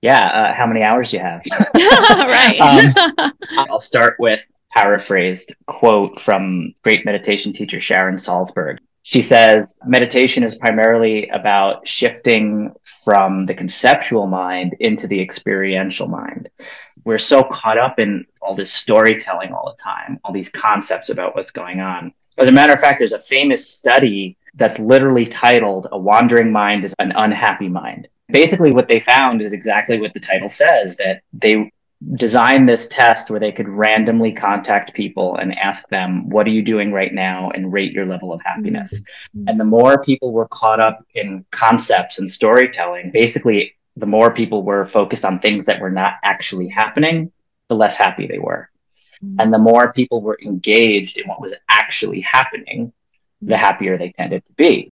Yeah, 0.00 0.26
uh, 0.26 0.52
how 0.54 0.66
many 0.66 0.82
hours 0.82 1.10
do 1.10 1.16
you 1.16 1.22
have? 1.22 1.42
right. 1.74 2.58
um, 3.18 3.32
I'll 3.58 3.80
start 3.80 4.14
with 4.18 4.40
paraphrased 4.70 5.54
quote 5.66 6.20
from 6.20 6.72
great 6.84 7.04
meditation 7.04 7.52
teacher 7.52 7.80
Sharon 7.80 8.14
Salzberg. 8.14 8.78
She 9.02 9.22
says, 9.22 9.74
meditation 9.86 10.44
is 10.44 10.56
primarily 10.56 11.28
about 11.30 11.86
shifting 11.88 12.74
from 13.04 13.46
the 13.46 13.54
conceptual 13.54 14.26
mind 14.26 14.76
into 14.80 15.06
the 15.06 15.20
experiential 15.20 16.06
mind. 16.08 16.50
We're 17.04 17.18
so 17.18 17.42
caught 17.42 17.78
up 17.78 17.98
in 17.98 18.26
all 18.42 18.54
this 18.54 18.72
storytelling 18.72 19.52
all 19.52 19.74
the 19.74 19.82
time, 19.82 20.20
all 20.24 20.32
these 20.32 20.50
concepts 20.50 21.08
about 21.08 21.34
what's 21.34 21.50
going 21.50 21.80
on. 21.80 22.12
As 22.36 22.48
a 22.48 22.52
matter 22.52 22.74
of 22.74 22.80
fact, 22.80 22.98
there's 22.98 23.14
a 23.14 23.18
famous 23.18 23.68
study 23.68 24.36
that's 24.58 24.78
literally 24.78 25.26
titled 25.26 25.86
A 25.92 25.98
Wandering 25.98 26.52
Mind 26.52 26.84
is 26.84 26.94
an 26.98 27.12
Unhappy 27.12 27.68
Mind. 27.68 28.08
Basically, 28.28 28.72
what 28.72 28.88
they 28.88 29.00
found 29.00 29.40
is 29.40 29.52
exactly 29.52 29.98
what 29.98 30.12
the 30.12 30.20
title 30.20 30.50
says 30.50 30.96
that 30.96 31.22
they 31.32 31.72
designed 32.14 32.68
this 32.68 32.88
test 32.88 33.30
where 33.30 33.40
they 33.40 33.52
could 33.52 33.68
randomly 33.68 34.32
contact 34.32 34.94
people 34.94 35.36
and 35.36 35.56
ask 35.58 35.88
them, 35.88 36.28
What 36.28 36.46
are 36.46 36.50
you 36.50 36.62
doing 36.62 36.92
right 36.92 37.12
now? 37.12 37.50
and 37.50 37.72
rate 37.72 37.92
your 37.92 38.04
level 38.04 38.32
of 38.32 38.42
happiness. 38.42 39.00
Mm-hmm. 39.34 39.48
And 39.48 39.60
the 39.60 39.64
more 39.64 40.02
people 40.02 40.32
were 40.32 40.48
caught 40.48 40.80
up 40.80 41.04
in 41.14 41.44
concepts 41.50 42.18
and 42.18 42.30
storytelling, 42.30 43.10
basically, 43.12 43.74
the 43.96 44.06
more 44.06 44.32
people 44.32 44.62
were 44.62 44.84
focused 44.84 45.24
on 45.24 45.40
things 45.40 45.64
that 45.66 45.80
were 45.80 45.90
not 45.90 46.14
actually 46.22 46.68
happening, 46.68 47.32
the 47.68 47.74
less 47.74 47.96
happy 47.96 48.26
they 48.26 48.38
were. 48.38 48.68
Mm-hmm. 49.24 49.40
And 49.40 49.54
the 49.54 49.58
more 49.58 49.92
people 49.92 50.20
were 50.20 50.38
engaged 50.44 51.18
in 51.18 51.28
what 51.28 51.40
was 51.40 51.54
actually 51.68 52.20
happening, 52.20 52.92
the 53.42 53.56
happier 53.56 53.96
they 53.96 54.12
tended 54.12 54.44
to 54.44 54.52
be. 54.54 54.90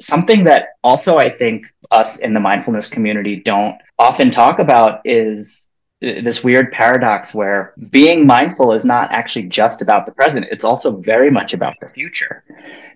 Something 0.00 0.44
that 0.44 0.70
also 0.82 1.18
I 1.18 1.28
think 1.28 1.66
us 1.90 2.18
in 2.18 2.34
the 2.34 2.40
mindfulness 2.40 2.88
community 2.88 3.36
don't 3.36 3.76
often 3.98 4.30
talk 4.30 4.58
about 4.58 5.00
is 5.04 5.68
uh, 6.02 6.22
this 6.22 6.42
weird 6.42 6.72
paradox 6.72 7.34
where 7.34 7.74
being 7.90 8.26
mindful 8.26 8.72
is 8.72 8.84
not 8.84 9.10
actually 9.12 9.46
just 9.48 9.82
about 9.82 10.06
the 10.06 10.12
present. 10.12 10.46
It's 10.50 10.64
also 10.64 10.98
very 10.98 11.30
much 11.30 11.52
about 11.52 11.74
the 11.80 11.90
future 11.90 12.44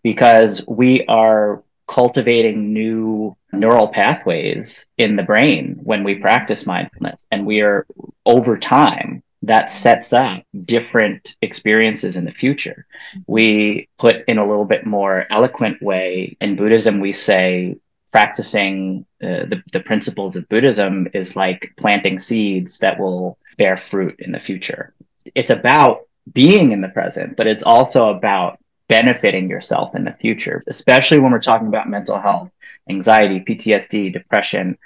because 0.03 0.65
we 0.67 1.05
are 1.07 1.63
cultivating 1.87 2.73
new 2.73 3.37
neural 3.53 3.89
pathways 3.89 4.87
in 4.97 5.17
the 5.17 5.23
brain 5.23 5.79
when 5.83 6.05
we 6.05 6.15
practice 6.15 6.67
mindfulness. 6.67 7.25
And 7.31 7.47
we 7.47 7.61
are 7.61 7.87
over 8.25 8.57
time, 8.59 9.23
that 9.47 9.71
sets 9.71 10.13
up 10.13 10.43
different 10.65 11.37
experiences 11.43 12.17
in 12.17 12.25
the 12.25 12.33
future. 12.33 12.87
We 13.27 13.89
put 13.99 14.25
in 14.27 14.39
a 14.39 14.47
little 14.47 14.65
bit 14.65 14.87
more 14.87 15.27
eloquent 15.31 15.83
way 15.83 16.37
in 16.41 16.57
Buddhism, 16.57 17.01
we 17.01 17.13
say 17.13 17.77
practicing 18.11 19.05
uh, 19.23 19.45
the, 19.47 19.63
the 19.73 19.81
principles 19.81 20.37
of 20.37 20.49
Buddhism 20.49 21.09
is 21.15 21.35
like 21.35 21.73
planting 21.77 22.19
seeds 22.19 22.79
that 22.79 22.99
will 22.99 23.39
bear 23.59 23.77
fruit 23.77 24.17
in 24.21 24.33
the 24.33 24.39
future. 24.39 24.95
It's 25.35 25.51
about 25.51 26.07
being 26.33 26.73
in 26.73 26.81
the 26.81 26.89
present, 26.89 27.37
but 27.37 27.47
it's 27.47 27.65
also 27.65 28.11
about 28.11 28.59
benefiting 28.89 29.51
yourself 29.51 29.95
in 29.95 30.05
the 30.05 30.13
future, 30.13 30.61
especially 30.69 31.19
when 31.19 31.33
we're 31.33 31.41
talking 31.41 31.69
about 31.69 31.89
mental 31.89 32.19
health, 32.19 32.53
anxiety, 32.89 33.41
PTSD, 33.41 34.13
depression. 34.13 34.79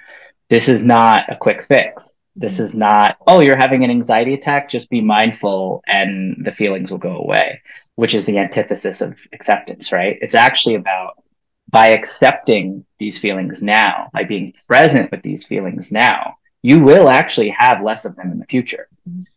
This 0.49 0.67
is 0.67 0.81
not 0.81 1.31
a 1.31 1.35
quick 1.35 1.65
fix. 1.67 2.01
This 2.39 2.53
is 2.53 2.73
not, 2.73 3.17
oh, 3.27 3.41
you're 3.41 3.57
having 3.57 3.83
an 3.83 3.89
anxiety 3.89 4.33
attack, 4.33 4.71
just 4.71 4.89
be 4.89 5.01
mindful 5.01 5.83
and 5.85 6.37
the 6.43 6.51
feelings 6.51 6.89
will 6.89 6.97
go 6.97 7.17
away, 7.17 7.61
which 7.95 8.15
is 8.15 8.25
the 8.25 8.37
antithesis 8.37 9.01
of 9.01 9.17
acceptance, 9.33 9.91
right? 9.91 10.17
It's 10.21 10.35
actually 10.35 10.75
about 10.75 11.21
by 11.69 11.89
accepting 11.89 12.85
these 12.97 13.17
feelings 13.17 13.61
now, 13.61 14.09
by 14.13 14.23
being 14.23 14.53
present 14.67 15.11
with 15.11 15.21
these 15.21 15.45
feelings 15.45 15.91
now, 15.91 16.37
you 16.61 16.81
will 16.81 17.09
actually 17.09 17.49
have 17.49 17.83
less 17.83 18.05
of 18.05 18.15
them 18.15 18.31
in 18.31 18.39
the 18.39 18.45
future. 18.45 18.87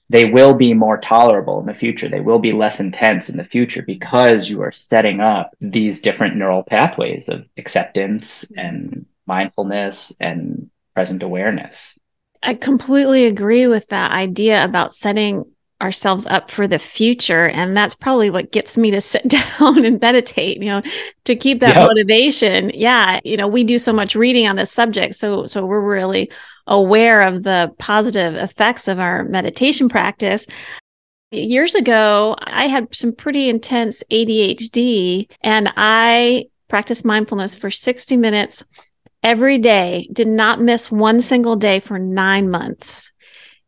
They 0.08 0.26
will 0.26 0.54
be 0.54 0.72
more 0.72 0.98
tolerable 0.98 1.58
in 1.60 1.66
the 1.66 1.74
future. 1.74 2.08
They 2.08 2.20
will 2.20 2.38
be 2.38 2.52
less 2.52 2.80
intense 2.80 3.30
in 3.30 3.36
the 3.36 3.44
future 3.44 3.82
because 3.82 4.48
you 4.48 4.62
are 4.62 4.72
setting 4.72 5.20
up 5.20 5.56
these 5.60 6.02
different 6.02 6.36
neural 6.36 6.62
pathways 6.62 7.28
of 7.28 7.46
acceptance 7.56 8.44
and 8.56 9.06
mindfulness 9.26 10.14
and 10.20 10.70
present 10.94 11.22
awareness. 11.22 11.98
I 12.42 12.54
completely 12.54 13.26
agree 13.26 13.66
with 13.66 13.88
that 13.88 14.10
idea 14.10 14.64
about 14.64 14.94
setting 14.94 15.44
ourselves 15.82 16.26
up 16.26 16.50
for 16.50 16.68
the 16.68 16.78
future. 16.78 17.48
And 17.48 17.76
that's 17.76 17.94
probably 17.94 18.30
what 18.30 18.52
gets 18.52 18.78
me 18.78 18.92
to 18.92 19.00
sit 19.00 19.26
down 19.58 19.84
and 19.84 20.00
meditate, 20.00 20.58
you 20.58 20.68
know, 20.68 20.82
to 21.24 21.36
keep 21.36 21.60
that 21.60 21.74
yep. 21.74 21.88
motivation. 21.88 22.70
Yeah. 22.72 23.20
You 23.24 23.36
know, 23.36 23.48
we 23.48 23.64
do 23.64 23.78
so 23.78 23.92
much 23.92 24.14
reading 24.14 24.46
on 24.46 24.56
this 24.56 24.70
subject. 24.70 25.16
So, 25.16 25.46
so 25.46 25.66
we're 25.66 25.80
really 25.80 26.30
aware 26.68 27.22
of 27.22 27.42
the 27.42 27.74
positive 27.78 28.36
effects 28.36 28.86
of 28.86 29.00
our 29.00 29.24
meditation 29.24 29.88
practice. 29.88 30.46
Years 31.32 31.74
ago, 31.74 32.36
I 32.40 32.68
had 32.68 32.94
some 32.94 33.12
pretty 33.12 33.48
intense 33.48 34.04
ADHD 34.10 35.28
and 35.40 35.72
I 35.76 36.46
practiced 36.68 37.04
mindfulness 37.04 37.56
for 37.56 37.70
60 37.70 38.16
minutes 38.16 38.64
every 39.22 39.58
day, 39.58 40.08
did 40.12 40.28
not 40.28 40.60
miss 40.60 40.90
one 40.90 41.20
single 41.20 41.56
day 41.56 41.80
for 41.80 41.98
nine 41.98 42.50
months. 42.50 43.12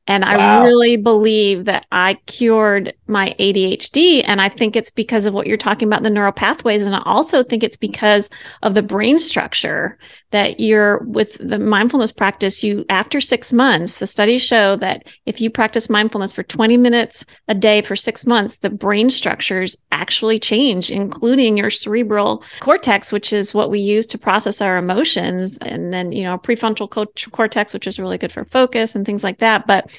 And 0.07 0.23
wow. 0.23 0.63
I 0.63 0.65
really 0.65 0.97
believe 0.97 1.65
that 1.67 1.87
I 1.91 2.15
cured 2.27 2.95
my 3.07 3.35
ADHD. 3.39 4.23
And 4.27 4.41
I 4.41 4.49
think 4.49 4.77
it's 4.77 4.91
because 4.91 5.27
of 5.27 5.35
what 5.35 5.47
you're 5.47 5.57
talking 5.57 5.89
about, 5.89 6.03
the 6.03 6.11
neural 6.11 6.33
pathways. 6.33 6.83
And 6.83 6.95
I 6.95 7.03
also 7.05 7.43
think 7.43 7.63
it's 7.63 7.77
because 7.77 8.31
of 8.63 8.75
the 8.75 8.83
brain 8.83 9.19
structure 9.19 9.99
that 10.31 10.59
you're 10.59 10.99
with 11.05 11.37
the 11.39 11.59
mindfulness 11.59 12.13
practice. 12.13 12.65
You, 12.65 12.85
after 12.89 13.21
six 13.21 13.53
months, 13.53 13.99
the 13.99 14.07
studies 14.07 14.43
show 14.43 14.77
that 14.77 15.07
if 15.27 15.41
you 15.41 15.51
practice 15.51 15.91
mindfulness 15.91 16.33
for 16.33 16.43
20 16.43 16.77
minutes 16.77 17.25
a 17.49 17.55
day 17.55 17.83
for 17.83 17.95
six 17.95 18.27
months, 18.27 18.59
the 18.59 18.71
brain 18.71 19.11
structures 19.11 19.77
actually 19.93 20.39
change, 20.39 20.91
including 20.91 21.57
your 21.57 21.71
cerebral 21.71 22.43
cortex, 22.61 23.13
which 23.13 23.33
is 23.33 23.55
what 23.55 23.71
we 23.71 23.81
use 23.81 24.07
to 24.09 24.19
process 24.19 24.61
our 24.61 24.77
emotions. 24.77 25.59
And 25.59 25.93
then, 25.93 26.13
you 26.13 26.25
know, 26.25 26.39
prefrontal 26.39 26.91
cortex, 27.31 27.75
which 27.75 27.87
is 27.87 27.99
really 27.99 28.19
good 28.19 28.33
for 28.33 28.45
focus 28.47 28.95
and 28.95 29.05
things 29.05 29.23
like 29.23 29.39
that. 29.39 29.67
But 29.67 29.91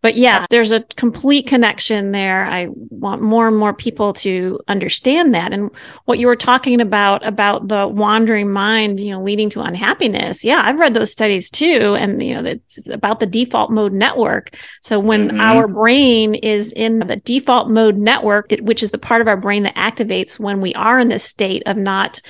but 0.00 0.16
yeah, 0.16 0.46
there's 0.50 0.70
a 0.70 0.80
complete 0.96 1.46
connection 1.46 2.12
there. 2.12 2.46
I 2.46 2.68
want 2.70 3.20
more 3.20 3.48
and 3.48 3.56
more 3.56 3.74
people 3.74 4.12
to 4.14 4.60
understand 4.68 5.34
that. 5.34 5.52
And 5.52 5.70
what 6.04 6.20
you 6.20 6.28
were 6.28 6.36
talking 6.36 6.80
about, 6.80 7.26
about 7.26 7.68
the 7.68 7.88
wandering 7.88 8.50
mind, 8.50 9.00
you 9.00 9.10
know, 9.10 9.22
leading 9.22 9.50
to 9.50 9.60
unhappiness. 9.60 10.44
Yeah, 10.44 10.62
I've 10.64 10.78
read 10.78 10.94
those 10.94 11.10
studies 11.10 11.50
too. 11.50 11.96
And, 11.98 12.22
you 12.22 12.40
know, 12.40 12.48
it's 12.48 12.86
about 12.88 13.18
the 13.18 13.26
default 13.26 13.72
mode 13.72 13.92
network. 13.92 14.56
So 14.82 15.00
when 15.00 15.28
mm-hmm. 15.28 15.40
our 15.40 15.66
brain 15.66 16.36
is 16.36 16.70
in 16.72 17.00
the 17.00 17.16
default 17.16 17.68
mode 17.68 17.96
network, 17.96 18.52
it, 18.52 18.64
which 18.64 18.84
is 18.84 18.92
the 18.92 18.98
part 18.98 19.20
of 19.20 19.26
our 19.26 19.36
brain 19.36 19.64
that 19.64 19.74
activates 19.74 20.38
when 20.38 20.60
we 20.60 20.74
are 20.74 21.00
in 21.00 21.08
this 21.08 21.24
state 21.24 21.64
of 21.66 21.76
not 21.76 22.20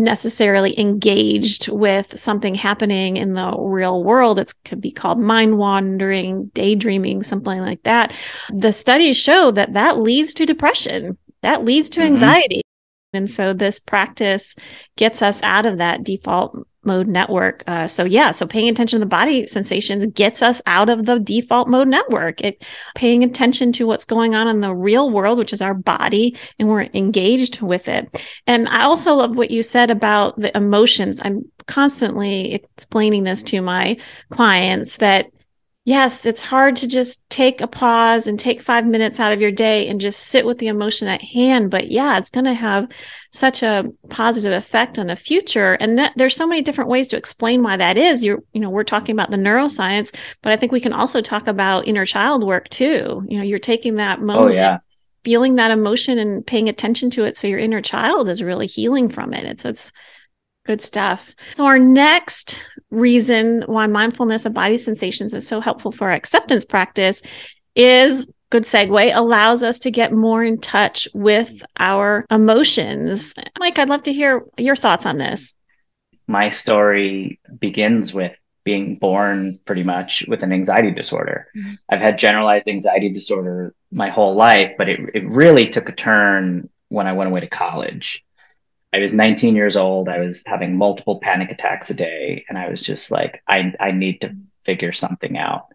necessarily 0.00 0.78
engaged 0.78 1.68
with 1.68 2.18
something 2.18 2.54
happening 2.54 3.16
in 3.16 3.34
the 3.34 3.54
real 3.56 4.02
world. 4.02 4.38
It 4.38 4.52
could 4.64 4.80
be 4.80 4.90
called 4.90 5.20
mind 5.20 5.58
wandering, 5.58 6.50
daydreaming, 6.54 7.22
something 7.22 7.60
like 7.60 7.82
that. 7.84 8.12
The 8.52 8.72
studies 8.72 9.16
show 9.16 9.50
that 9.52 9.74
that 9.74 9.98
leads 9.98 10.34
to 10.34 10.46
depression. 10.46 11.18
That 11.42 11.64
leads 11.64 11.88
to 11.90 12.00
mm-hmm. 12.00 12.14
anxiety. 12.14 12.56
Mm-hmm. 12.56 13.16
And 13.16 13.30
so 13.30 13.52
this 13.52 13.80
practice 13.80 14.56
gets 14.96 15.22
us 15.22 15.42
out 15.42 15.66
of 15.66 15.78
that 15.78 16.04
default 16.04 16.66
mode 16.84 17.06
network. 17.06 17.62
Uh, 17.66 17.86
so 17.86 18.04
yeah, 18.04 18.30
so 18.30 18.46
paying 18.46 18.68
attention 18.68 18.98
to 18.98 19.04
the 19.04 19.08
body 19.08 19.46
sensations 19.46 20.06
gets 20.14 20.42
us 20.42 20.62
out 20.66 20.88
of 20.88 21.06
the 21.06 21.18
default 21.18 21.68
mode 21.68 21.88
network. 21.88 22.40
It 22.40 22.64
paying 22.94 23.22
attention 23.22 23.72
to 23.72 23.86
what's 23.86 24.04
going 24.04 24.34
on 24.34 24.48
in 24.48 24.60
the 24.60 24.74
real 24.74 25.10
world, 25.10 25.38
which 25.38 25.52
is 25.52 25.60
our 25.62 25.74
body, 25.74 26.36
and 26.58 26.68
we're 26.68 26.88
engaged 26.94 27.60
with 27.60 27.88
it. 27.88 28.14
And 28.46 28.68
I 28.68 28.82
also 28.82 29.14
love 29.14 29.36
what 29.36 29.50
you 29.50 29.62
said 29.62 29.90
about 29.90 30.38
the 30.38 30.56
emotions. 30.56 31.20
I'm 31.22 31.50
constantly 31.66 32.54
explaining 32.54 33.24
this 33.24 33.42
to 33.44 33.60
my 33.60 33.96
clients 34.30 34.96
that 34.98 35.26
yes, 35.90 36.24
it's 36.24 36.44
hard 36.44 36.76
to 36.76 36.86
just 36.86 37.28
take 37.30 37.60
a 37.60 37.66
pause 37.66 38.28
and 38.28 38.38
take 38.38 38.62
five 38.62 38.86
minutes 38.86 39.18
out 39.18 39.32
of 39.32 39.40
your 39.40 39.50
day 39.50 39.88
and 39.88 40.00
just 40.00 40.28
sit 40.28 40.46
with 40.46 40.58
the 40.58 40.68
emotion 40.68 41.08
at 41.08 41.20
hand. 41.20 41.68
But 41.68 41.90
yeah, 41.90 42.16
it's 42.16 42.30
going 42.30 42.44
to 42.44 42.54
have 42.54 42.88
such 43.30 43.64
a 43.64 43.90
positive 44.08 44.56
effect 44.56 45.00
on 45.00 45.08
the 45.08 45.16
future. 45.16 45.74
And 45.74 45.98
that, 45.98 46.12
there's 46.14 46.36
so 46.36 46.46
many 46.46 46.62
different 46.62 46.90
ways 46.90 47.08
to 47.08 47.16
explain 47.16 47.64
why 47.64 47.76
that 47.76 47.98
is. 47.98 48.24
You're, 48.24 48.40
you 48.52 48.60
know, 48.60 48.70
we're 48.70 48.84
talking 48.84 49.16
about 49.16 49.32
the 49.32 49.36
neuroscience, 49.36 50.14
but 50.42 50.52
I 50.52 50.56
think 50.56 50.70
we 50.70 50.78
can 50.78 50.92
also 50.92 51.20
talk 51.20 51.48
about 51.48 51.88
inner 51.88 52.06
child 52.06 52.44
work 52.44 52.68
too. 52.68 53.26
You 53.28 53.38
know, 53.38 53.44
you're 53.44 53.58
taking 53.58 53.96
that 53.96 54.20
oh, 54.20 54.24
moment. 54.24 54.50
Oh, 54.52 54.54
yeah. 54.54 54.78
Feeling 55.24 55.56
that 55.56 55.72
emotion 55.72 56.18
and 56.18 56.46
paying 56.46 56.68
attention 56.68 57.10
to 57.10 57.24
it, 57.24 57.36
so 57.36 57.48
your 57.48 57.58
inner 57.58 57.82
child 57.82 58.28
is 58.28 58.42
really 58.42 58.66
healing 58.66 59.08
from 59.08 59.34
it. 59.34 59.44
It's 59.44 59.66
it's 59.66 59.92
Good 60.70 60.82
stuff. 60.82 61.34
So, 61.54 61.66
our 61.66 61.80
next 61.80 62.62
reason 62.92 63.64
why 63.66 63.88
mindfulness 63.88 64.46
of 64.46 64.54
body 64.54 64.78
sensations 64.78 65.34
is 65.34 65.44
so 65.44 65.60
helpful 65.60 65.90
for 65.90 66.04
our 66.04 66.12
acceptance 66.12 66.64
practice 66.64 67.22
is 67.74 68.28
good 68.50 68.62
segue 68.62 69.10
allows 69.16 69.64
us 69.64 69.80
to 69.80 69.90
get 69.90 70.12
more 70.12 70.44
in 70.44 70.60
touch 70.60 71.08
with 71.12 71.60
our 71.80 72.24
emotions. 72.30 73.34
Mike, 73.58 73.80
I'd 73.80 73.88
love 73.88 74.04
to 74.04 74.12
hear 74.12 74.44
your 74.56 74.76
thoughts 74.76 75.06
on 75.06 75.18
this. 75.18 75.54
My 76.28 76.50
story 76.50 77.40
begins 77.58 78.14
with 78.14 78.36
being 78.62 78.94
born 78.94 79.58
pretty 79.64 79.82
much 79.82 80.24
with 80.28 80.44
an 80.44 80.52
anxiety 80.52 80.92
disorder. 80.92 81.48
Mm-hmm. 81.56 81.74
I've 81.88 82.00
had 82.00 82.16
generalized 82.16 82.68
anxiety 82.68 83.08
disorder 83.08 83.74
my 83.90 84.08
whole 84.08 84.36
life, 84.36 84.74
but 84.78 84.88
it, 84.88 85.00
it 85.14 85.26
really 85.26 85.68
took 85.68 85.88
a 85.88 85.92
turn 85.92 86.70
when 86.90 87.08
I 87.08 87.12
went 87.14 87.28
away 87.30 87.40
to 87.40 87.48
college. 87.48 88.24
I 88.92 88.98
was 88.98 89.12
19 89.12 89.54
years 89.54 89.76
old. 89.76 90.08
I 90.08 90.20
was 90.20 90.42
having 90.46 90.76
multiple 90.76 91.20
panic 91.20 91.50
attacks 91.50 91.90
a 91.90 91.94
day. 91.94 92.44
And 92.48 92.58
I 92.58 92.68
was 92.68 92.82
just 92.82 93.10
like, 93.10 93.42
I, 93.46 93.72
I 93.78 93.92
need 93.92 94.20
to 94.22 94.34
figure 94.64 94.92
something 94.92 95.36
out. 95.38 95.66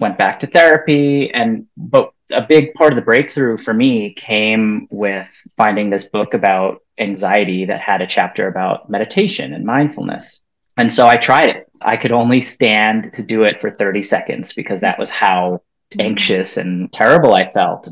Went 0.00 0.18
back 0.18 0.40
to 0.40 0.46
therapy. 0.46 1.32
And, 1.32 1.68
but 1.76 2.12
a 2.30 2.42
big 2.46 2.74
part 2.74 2.92
of 2.92 2.96
the 2.96 3.02
breakthrough 3.02 3.56
for 3.56 3.72
me 3.72 4.12
came 4.12 4.88
with 4.90 5.28
finding 5.56 5.90
this 5.90 6.04
book 6.04 6.34
about 6.34 6.82
anxiety 6.98 7.64
that 7.66 7.80
had 7.80 8.02
a 8.02 8.06
chapter 8.06 8.48
about 8.48 8.90
meditation 8.90 9.52
and 9.54 9.64
mindfulness. 9.64 10.42
And 10.76 10.92
so 10.92 11.06
I 11.06 11.16
tried 11.16 11.48
it. 11.48 11.68
I 11.80 11.96
could 11.96 12.12
only 12.12 12.40
stand 12.40 13.12
to 13.14 13.22
do 13.22 13.44
it 13.44 13.60
for 13.60 13.70
30 13.70 14.02
seconds 14.02 14.52
because 14.52 14.80
that 14.80 14.98
was 14.98 15.10
how 15.10 15.62
mm-hmm. 15.92 16.00
anxious 16.00 16.56
and 16.56 16.92
terrible 16.92 17.34
I 17.34 17.46
felt. 17.46 17.88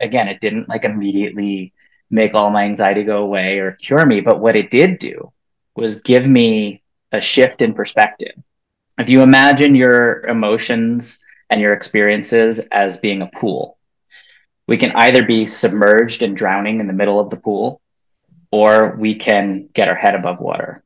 Again, 0.00 0.28
it 0.28 0.40
didn't 0.40 0.68
like 0.68 0.84
immediately 0.84 1.74
make 2.10 2.34
all 2.34 2.50
my 2.50 2.64
anxiety 2.64 3.04
go 3.04 3.22
away 3.22 3.58
or 3.58 3.72
cure 3.72 4.04
me, 4.04 4.20
but 4.20 4.40
what 4.40 4.56
it 4.56 4.70
did 4.70 4.98
do 4.98 5.32
was 5.76 6.00
give 6.00 6.26
me 6.26 6.82
a 7.12 7.20
shift 7.20 7.62
in 7.62 7.74
perspective. 7.74 8.34
If 8.98 9.08
you 9.08 9.22
imagine 9.22 9.74
your 9.74 10.26
emotions 10.26 11.24
and 11.48 11.60
your 11.60 11.72
experiences 11.72 12.58
as 12.70 13.00
being 13.00 13.22
a 13.22 13.26
pool, 13.26 13.78
we 14.66 14.76
can 14.76 14.92
either 14.92 15.24
be 15.24 15.46
submerged 15.46 16.22
and 16.22 16.36
drowning 16.36 16.80
in 16.80 16.86
the 16.86 16.92
middle 16.92 17.18
of 17.18 17.30
the 17.30 17.36
pool, 17.36 17.80
or 18.52 18.96
we 18.96 19.14
can 19.14 19.68
get 19.72 19.88
our 19.88 19.94
head 19.94 20.14
above 20.14 20.40
water. 20.40 20.82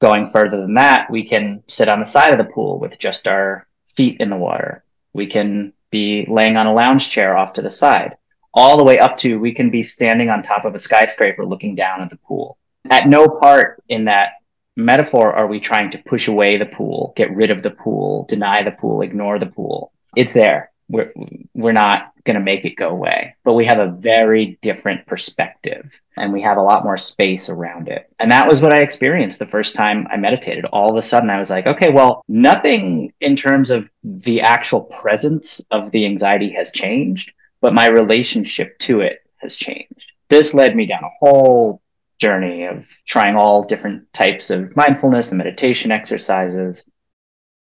Going 0.00 0.26
further 0.26 0.60
than 0.60 0.74
that, 0.74 1.10
we 1.10 1.24
can 1.24 1.62
sit 1.66 1.88
on 1.88 2.00
the 2.00 2.06
side 2.06 2.32
of 2.32 2.38
the 2.38 2.52
pool 2.52 2.78
with 2.78 2.98
just 2.98 3.26
our 3.26 3.66
feet 3.94 4.20
in 4.20 4.30
the 4.30 4.36
water. 4.36 4.84
We 5.12 5.26
can 5.26 5.72
be 5.90 6.26
laying 6.28 6.56
on 6.56 6.66
a 6.66 6.74
lounge 6.74 7.10
chair 7.10 7.36
off 7.36 7.54
to 7.54 7.62
the 7.62 7.70
side, 7.70 8.16
all 8.54 8.76
the 8.76 8.84
way 8.84 8.98
up 8.98 9.16
to 9.18 9.38
we 9.38 9.54
can 9.54 9.70
be 9.70 9.82
standing 9.82 10.30
on 10.30 10.42
top 10.42 10.64
of 10.64 10.74
a 10.74 10.78
skyscraper 10.78 11.44
looking 11.44 11.74
down 11.74 12.00
at 12.00 12.10
the 12.10 12.16
pool. 12.16 12.58
At 12.90 13.08
no 13.08 13.28
part 13.28 13.82
in 13.88 14.04
that 14.04 14.32
metaphor 14.76 15.32
are 15.32 15.46
we 15.46 15.60
trying 15.60 15.90
to 15.90 15.98
push 15.98 16.28
away 16.28 16.56
the 16.56 16.66
pool, 16.66 17.12
get 17.16 17.34
rid 17.34 17.50
of 17.50 17.62
the 17.62 17.70
pool, 17.70 18.24
deny 18.28 18.62
the 18.62 18.70
pool, 18.70 19.02
ignore 19.02 19.38
the 19.38 19.46
pool. 19.46 19.92
It's 20.16 20.32
there. 20.32 20.70
We're, 20.88 21.12
we're 21.52 21.72
not 21.72 22.12
going 22.24 22.38
to 22.38 22.44
make 22.44 22.64
it 22.64 22.76
go 22.76 22.88
away. 22.88 23.34
But 23.44 23.54
we 23.54 23.64
have 23.66 23.78
a 23.78 23.90
very 23.90 24.58
different 24.62 25.06
perspective 25.06 26.00
and 26.16 26.32
we 26.32 26.42
have 26.42 26.56
a 26.56 26.62
lot 26.62 26.84
more 26.84 26.96
space 26.96 27.48
around 27.48 27.88
it. 27.88 28.06
And 28.18 28.30
that 28.30 28.46
was 28.46 28.60
what 28.60 28.72
I 28.72 28.82
experienced 28.82 29.38
the 29.38 29.46
first 29.46 29.74
time 29.74 30.06
I 30.10 30.16
meditated. 30.16 30.64
All 30.66 30.90
of 30.90 30.96
a 30.96 31.02
sudden, 31.02 31.30
I 31.30 31.38
was 31.38 31.50
like, 31.50 31.66
okay, 31.66 31.90
well, 31.90 32.22
nothing 32.28 33.12
in 33.20 33.34
terms 33.34 33.70
of 33.70 33.88
the 34.02 34.42
actual 34.42 34.82
presence 34.82 35.60
of 35.70 35.90
the 35.90 36.06
anxiety 36.06 36.52
has 36.52 36.70
changed, 36.70 37.32
but 37.60 37.74
my 37.74 37.88
relationship 37.88 38.78
to 38.80 39.00
it 39.00 39.18
has 39.38 39.56
changed. 39.56 40.12
This 40.28 40.54
led 40.54 40.76
me 40.76 40.86
down 40.86 41.04
a 41.04 41.18
whole 41.20 41.82
journey 42.18 42.64
of 42.64 42.86
trying 43.06 43.36
all 43.36 43.64
different 43.64 44.12
types 44.12 44.50
of 44.50 44.76
mindfulness 44.76 45.30
and 45.30 45.38
meditation 45.38 45.90
exercises. 45.90 46.90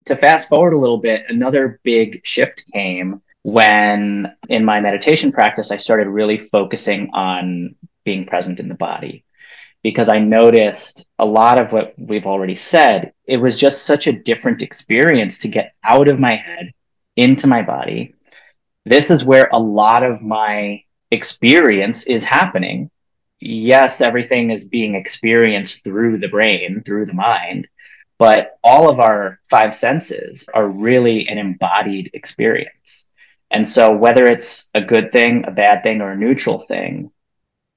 To 0.06 0.16
fast 0.16 0.50
forward 0.50 0.74
a 0.74 0.78
little 0.78 1.00
bit, 1.00 1.26
another 1.30 1.80
big 1.84 2.22
shift 2.26 2.64
came 2.74 3.22
when 3.44 4.34
in 4.50 4.64
my 4.64 4.80
meditation 4.80 5.32
practice, 5.32 5.70
I 5.70 5.78
started 5.78 6.08
really 6.08 6.38
focusing 6.38 7.10
on 7.14 7.76
being 8.06 8.26
present 8.26 8.60
in 8.60 8.70
the 8.70 8.76
body 8.76 9.26
because 9.84 10.08
I 10.08 10.20
noticed 10.20 11.06
a 11.20 11.26
lot 11.26 11.60
of 11.60 11.74
what 11.74 11.94
we've 11.98 12.26
already 12.26 12.56
said. 12.56 13.14
It 13.26 13.38
was 13.38 13.60
just 13.60 13.86
such 13.86 14.08
a 14.08 14.14
different 14.14 14.62
experience 14.62 15.40
to 15.40 15.50
get 15.50 15.74
out 15.84 16.08
of 16.08 16.20
my 16.20 16.36
head 16.36 16.72
into 17.18 17.48
my 17.48 17.62
body. 17.62 18.16
This 18.86 19.10
is 19.10 19.24
where 19.24 19.50
a 19.54 19.60
lot 19.60 20.04
of 20.04 20.22
my 20.22 20.84
experience 21.12 22.08
is 22.08 22.24
happening. 22.24 22.89
Yes, 23.39 24.02
everything 24.02 24.52
is 24.52 24.65
being 24.65 24.96
experienced 24.96 25.84
through 25.84 26.17
the 26.17 26.28
brain, 26.28 26.82
through 26.84 27.06
the 27.06 27.13
mind, 27.13 27.67
but 28.17 28.58
all 28.63 28.89
of 28.89 29.00
our 29.00 29.39
five 29.50 29.74
senses 29.74 30.48
are 30.54 30.67
really 30.67 31.28
an 31.28 31.38
embodied 31.38 32.12
experience. 32.13 33.06
And 33.52 33.67
so, 33.67 33.96
whether 33.96 34.26
it's 34.26 34.69
a 34.74 34.82
good 34.82 35.12
thing, 35.12 35.46
a 35.46 35.52
bad 35.52 35.84
thing, 35.84 36.02
or 36.02 36.12
a 36.12 36.17
neutral 36.17 36.60
thing, 36.60 37.12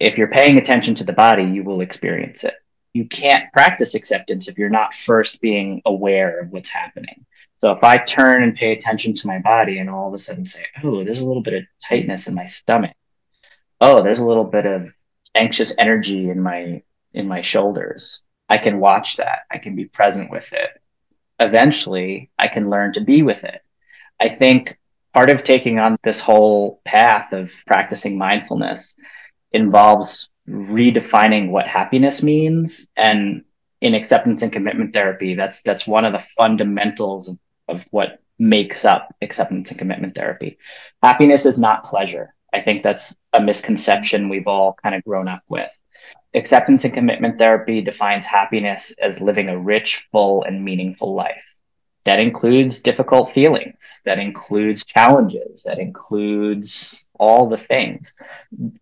if 0.01 0.19
you're 0.19 0.29
paying 0.29 0.59
attention 0.59 0.95
to 0.97 1.05
the 1.05 1.13
body, 1.13 1.45
you 1.45 1.63
will 1.63 1.83
experience 1.83 2.45
it. 2.45 2.55
You 2.93 3.07
can't 3.07 3.53
practice 3.53 3.95
acceptance 3.95 4.49
if 4.49 4.59
you're 4.59 4.71
not 4.71 4.95
first 4.95 5.41
being 5.41 5.83
aware 5.85 6.41
of 6.41 6.51
what's 6.51 6.69
happening. 6.69 7.27
So, 7.67 7.73
if 7.73 7.83
I 7.83 7.97
turn 7.97 8.45
and 8.45 8.55
pay 8.55 8.71
attention 8.71 9.13
to 9.15 9.27
my 9.27 9.41
body 9.41 9.81
and 9.81 9.91
all 9.91 10.07
of 10.07 10.15
a 10.15 10.19
sudden 10.19 10.45
say, 10.45 10.63
Oh, 10.85 11.03
there's 11.03 11.19
a 11.19 11.27
little 11.27 11.43
bit 11.43 11.55
of 11.55 11.65
tightness 11.85 12.29
in 12.29 12.35
my 12.37 12.45
stomach. 12.45 12.95
Oh, 13.81 14.05
there's 14.05 14.21
a 14.21 14.25
little 14.25 14.45
bit 14.45 14.67
of 14.67 14.95
anxious 15.35 15.75
energy 15.77 16.31
in 16.31 16.41
my 16.41 16.85
in 17.13 17.27
my 17.27 17.41
shoulders. 17.41 18.23
I 18.49 18.59
can 18.59 18.79
watch 18.79 19.17
that. 19.17 19.41
I 19.51 19.59
can 19.59 19.75
be 19.75 19.87
present 19.87 20.31
with 20.31 20.53
it. 20.53 20.81
Eventually, 21.41 22.31
I 22.39 22.47
can 22.47 22.71
learn 22.71 22.93
to 22.93 23.01
be 23.01 23.23
with 23.23 23.43
it. 23.43 23.61
I 24.21 24.29
think 24.29 24.79
part 25.13 25.29
of 25.29 25.43
taking 25.43 25.81
on 25.81 25.97
this 26.05 26.21
whole 26.21 26.81
path 26.85 27.33
of 27.33 27.53
practicing 27.67 28.17
mindfulness 28.17 28.97
involves 29.51 30.31
redefining 30.49 31.51
what 31.51 31.67
happiness 31.67 32.23
means 32.23 32.87
and 32.97 33.43
in 33.81 33.95
acceptance 33.95 34.43
and 34.43 34.53
commitment 34.53 34.93
therapy 34.93 35.35
that's 35.35 35.63
that's 35.63 35.87
one 35.87 36.05
of 36.05 36.13
the 36.13 36.27
fundamentals 36.39 37.29
of, 37.29 37.37
of 37.69 37.85
what 37.91 38.21
makes 38.39 38.85
up 38.85 39.15
acceptance 39.23 39.71
and 39.71 39.79
commitment 39.79 40.15
therapy. 40.15 40.59
Happiness 41.03 41.47
is 41.47 41.59
not 41.59 41.85
pleasure. 41.85 42.35
I 42.53 42.61
think 42.61 42.83
that's 42.83 43.15
a 43.33 43.41
misconception 43.41 44.29
we've 44.29 44.47
all 44.47 44.75
kind 44.83 44.95
of 44.95 45.05
grown 45.05 45.29
up 45.29 45.43
with. 45.49 45.71
Acceptance 46.35 46.85
and 46.85 46.95
commitment 46.95 47.39
therapy 47.39 47.81
defines 47.81 48.27
happiness 48.27 48.95
as 49.01 49.21
living 49.21 49.49
a 49.49 49.59
rich 49.59 50.07
full 50.13 50.43
and 50.45 50.65
meaningful 50.65 51.15
life. 51.15 51.55
That 52.05 52.21
includes 52.21 52.83
difficult 52.83 53.33
feelings, 53.33 54.01
that 54.05 54.21
includes 54.21 54.85
challenges, 54.85 55.65
that 55.65 55.79
includes 55.79 57.07
all 57.19 57.49
the 57.49 57.57
things. 57.57 58.17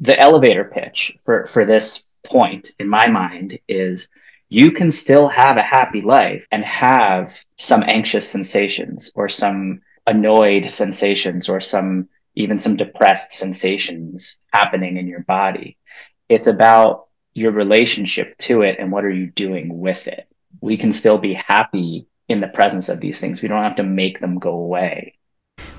The 0.01 0.19
elevator 0.21 0.65
pitch 0.65 1.17
for, 1.25 1.47
for 1.47 1.65
this 1.65 2.17
point 2.27 2.73
in 2.79 2.89
my 2.89 3.07
mind 3.07 3.59
is 3.67 4.09
you 4.55 4.71
can 4.71 4.89
still 4.89 5.27
have 5.27 5.57
a 5.57 5.63
happy 5.63 6.01
life 6.01 6.47
and 6.53 6.65
have 6.65 7.45
some 7.57 7.83
anxious 7.89 8.31
sensations 8.31 9.11
or 9.17 9.29
some 9.29 9.81
annoyed 10.07 10.71
sensations 10.71 11.49
or 11.49 11.59
some 11.59 12.09
even 12.37 12.57
some 12.57 12.77
depressed 12.77 13.33
sensations 13.33 14.39
happening 14.53 14.97
in 14.97 15.09
your 15.09 15.25
body. 15.25 15.77
It's 16.29 16.47
about 16.47 17.09
your 17.33 17.51
relationship 17.51 18.39
to 18.47 18.63
it 18.63 18.77
and 18.79 18.93
what 18.93 19.05
are 19.05 19.11
you 19.11 19.29
doing 19.33 19.81
with 19.81 20.07
it. 20.07 20.29
We 20.61 20.77
can 20.77 20.93
still 20.93 21.19
be 21.19 21.35
happy 21.35 22.07
in 22.29 22.39
the 22.41 22.47
presence 22.47 22.89
of 22.89 23.01
these 23.01 23.19
things. 23.19 23.43
We 23.43 23.49
don't 23.49 23.65
have 23.65 23.77
to 23.77 23.83
make 23.83 24.21
them 24.21 24.39
go 24.39 24.53
away. 24.53 25.17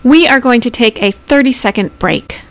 We 0.03 0.27
are 0.27 0.41
going 0.41 0.59
to 0.61 0.69
take 0.69 1.01
a 1.01 1.11
30 1.11 1.53
second 1.53 1.97
break. 1.97 2.41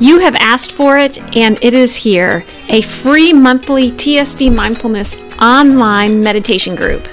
You 0.00 0.20
have 0.20 0.36
asked 0.36 0.72
for 0.72 0.98
it, 0.98 1.18
and 1.36 1.58
it 1.62 1.72
is 1.72 1.96
here 1.96 2.44
a 2.68 2.80
free 2.80 3.32
monthly 3.32 3.90
TSD 3.90 4.54
Mindfulness 4.54 5.14
online 5.40 6.22
meditation 6.22 6.74
group. 6.74 7.08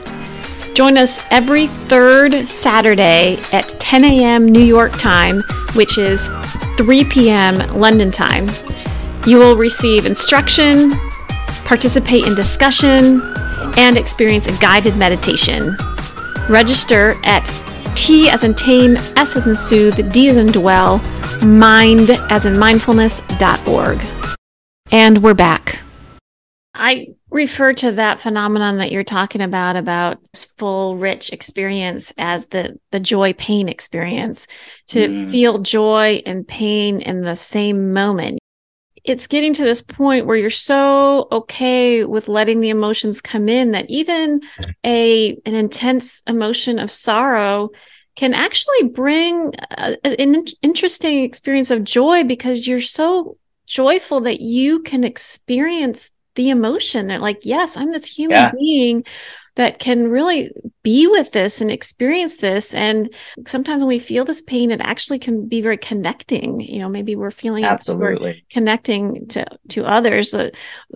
Join 0.74 0.98
us 0.98 1.24
every 1.30 1.68
third 1.68 2.48
Saturday 2.50 3.38
at 3.52 3.70
10 3.80 4.04
a.m. 4.06 4.46
New 4.48 4.64
York 4.64 4.92
time, 4.94 5.44
which 5.76 5.98
is 5.98 6.20
3 6.78 7.04
p.m. 7.06 7.58
London 7.80 8.10
time. 8.10 8.48
You 9.28 9.38
will 9.38 9.56
receive 9.56 10.06
instruction, 10.06 10.92
participate 11.66 12.26
in 12.26 12.36
discussion, 12.36 13.22
and 13.78 13.98
experience 13.98 14.48
a 14.48 14.58
guided 14.60 14.98
meditation. 14.98 15.76
Register 16.50 17.14
at 17.24 17.44
T 17.96 18.30
as 18.30 18.44
in 18.44 18.54
tame, 18.54 18.98
S 19.16 19.36
as 19.36 19.48
in 19.48 19.56
soothe, 19.56 20.12
D 20.12 20.30
as 20.30 20.38
in 20.38 20.48
dwell, 20.48 20.98
mind 21.44 22.10
as 22.30 22.46
in 22.46 22.54
mindfulness.org. 22.54 24.00
And 24.92 25.24
we're 25.24 25.34
back. 25.34 25.80
I 26.74 27.08
refer 27.34 27.74
to 27.74 27.92
that 27.92 28.22
phenomenon 28.22 28.78
that 28.78 28.92
you're 28.92 29.04
talking 29.04 29.42
about, 29.42 29.76
about 29.76 30.20
full, 30.58 30.98
rich 30.98 31.34
experience 31.34 32.14
as 32.18 32.48
the, 32.48 32.80
the 32.92 33.00
joy 33.00 33.34
pain 33.34 33.68
experience, 33.68 34.48
to 34.88 35.08
mm. 35.08 35.32
feel 35.32 35.60
joy 35.60 36.22
and 36.26 36.48
pain 36.48 37.02
in 37.02 37.22
the 37.22 37.36
same 37.36 37.94
moment 37.94 38.40
it's 39.04 39.28
getting 39.28 39.54
to 39.54 39.64
this 39.64 39.82
point 39.82 40.26
where 40.26 40.38
you're 40.38 40.50
so 40.50 41.28
okay 41.32 42.06
with 42.06 42.28
letting 42.28 42.62
the 42.62 42.70
emotions 42.70 43.22
come 43.22 43.50
in 43.50 43.72
that 43.72 43.90
even 43.90 44.42
a 44.86 45.32
an 45.46 45.56
intense 45.56 46.24
emotion 46.28 46.80
of 46.80 46.92
sorrow 46.92 47.70
can 48.16 48.34
actually 48.34 48.84
bring 48.90 49.52
a, 49.78 49.98
an 50.22 50.46
interesting 50.62 51.24
experience 51.24 51.72
of 51.72 51.84
joy 51.84 52.24
because 52.24 52.68
you're 52.68 52.80
so 52.80 53.38
joyful 53.66 54.22
that 54.22 54.40
you 54.40 54.82
can 54.82 55.04
experience 55.04 56.12
the 56.36 56.50
emotion. 56.50 57.08
They're 57.08 57.20
like, 57.20 57.40
yes, 57.44 57.78
I'm 57.78 57.92
this 57.92 58.06
human 58.06 58.38
yeah. 58.38 58.52
being 58.52 59.06
that 59.56 59.78
can 59.78 60.08
really 60.08 60.52
be 60.82 61.06
with 61.06 61.32
this 61.32 61.62
and 61.62 61.70
experience 61.70 62.38
this. 62.38 62.74
And 62.74 63.14
sometimes 63.46 63.84
when 63.84 63.90
we 63.90 64.00
feel 64.00 64.26
this 64.26 64.42
pain, 64.42 64.72
it 64.72 64.82
actually 64.82 65.20
can 65.20 65.48
be 65.48 65.62
very 65.62 65.78
connecting. 65.78 66.60
You 66.60 66.80
know, 66.80 66.90
maybe 66.90 67.16
we're 67.16 67.32
feeling 67.32 67.64
absolutely 67.64 68.18
we're 68.20 68.36
connecting 68.50 69.28
to 69.28 69.46
to 69.70 69.86
others. 69.86 70.34
Uh, 70.34 70.50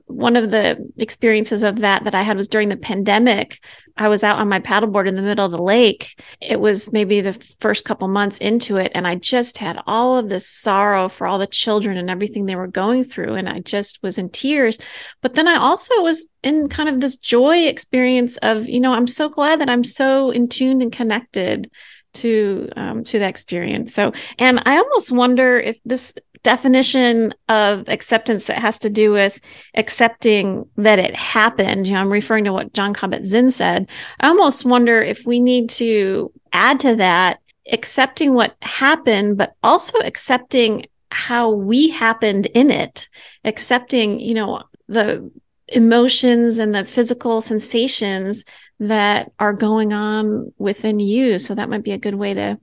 one 0.07 0.35
of 0.35 0.49
the 0.49 0.89
experiences 0.97 1.61
of 1.61 1.81
that 1.81 2.03
that 2.05 2.15
I 2.15 2.23
had 2.23 2.37
was 2.37 2.47
during 2.47 2.69
the 2.69 2.77
pandemic. 2.77 3.63
I 3.97 4.07
was 4.07 4.23
out 4.23 4.39
on 4.39 4.49
my 4.49 4.59
paddleboard 4.59 5.07
in 5.07 5.15
the 5.15 5.21
middle 5.21 5.45
of 5.45 5.51
the 5.51 5.61
lake. 5.61 6.21
It 6.41 6.59
was 6.59 6.91
maybe 6.91 7.21
the 7.21 7.33
first 7.59 7.85
couple 7.85 8.07
months 8.07 8.37
into 8.37 8.77
it, 8.77 8.91
and 8.95 9.07
I 9.07 9.15
just 9.15 9.57
had 9.57 9.79
all 9.87 10.17
of 10.17 10.29
this 10.29 10.47
sorrow 10.47 11.09
for 11.09 11.27
all 11.27 11.39
the 11.39 11.47
children 11.47 11.97
and 11.97 12.09
everything 12.09 12.45
they 12.45 12.55
were 12.55 12.67
going 12.67 13.03
through, 13.03 13.35
and 13.35 13.49
I 13.49 13.59
just 13.59 14.01
was 14.03 14.17
in 14.17 14.29
tears. 14.29 14.77
But 15.21 15.35
then 15.35 15.47
I 15.47 15.57
also 15.57 16.01
was 16.01 16.27
in 16.43 16.69
kind 16.69 16.89
of 16.89 17.01
this 17.01 17.17
joy 17.17 17.67
experience 17.67 18.37
of, 18.37 18.67
you 18.67 18.79
know, 18.79 18.93
I'm 18.93 19.07
so 19.07 19.29
glad 19.29 19.61
that 19.61 19.69
I'm 19.69 19.83
so 19.83 20.31
in 20.31 20.47
tune 20.47 20.81
and 20.81 20.91
connected 20.91 21.69
to 22.13 22.69
um, 22.75 23.03
to 23.03 23.19
that 23.19 23.29
experience. 23.29 23.93
So, 23.93 24.11
and 24.39 24.61
I 24.65 24.77
almost 24.77 25.11
wonder 25.11 25.57
if 25.57 25.77
this 25.85 26.13
definition 26.43 27.33
of 27.49 27.87
acceptance 27.89 28.45
that 28.45 28.57
has 28.57 28.79
to 28.79 28.89
do 28.89 29.11
with 29.11 29.39
accepting 29.75 30.67
that 30.77 30.99
it 30.99 31.15
happened. 31.15 31.87
You 31.87 31.93
know, 31.93 32.01
I'm 32.01 32.11
referring 32.11 32.43
to 32.45 32.53
what 32.53 32.73
Jon 32.73 32.93
Kabat-Zinn 32.93 33.51
said. 33.51 33.89
I 34.19 34.27
almost 34.27 34.65
wonder 34.65 35.01
if 35.01 35.25
we 35.25 35.39
need 35.39 35.69
to 35.71 36.31
add 36.53 36.79
to 36.81 36.95
that 36.95 37.39
accepting 37.71 38.33
what 38.33 38.55
happened, 38.61 39.37
but 39.37 39.53
also 39.61 39.99
accepting 39.99 40.85
how 41.11 41.51
we 41.51 41.89
happened 41.89 42.45
in 42.47 42.71
it, 42.71 43.07
accepting, 43.43 44.19
you 44.19 44.33
know, 44.33 44.63
the 44.87 45.29
emotions 45.69 46.59
and 46.59 46.73
the 46.73 46.85
physical 46.85 47.41
sensations 47.41 48.45
that 48.79 49.31
are 49.39 49.53
going 49.53 49.91
on 49.91 50.53
within 50.57 50.99
you. 50.99 51.39
So 51.39 51.55
that 51.55 51.69
might 51.69 51.83
be 51.83 51.91
a 51.91 51.97
good 51.97 52.15
way 52.15 52.33
to 52.33 52.57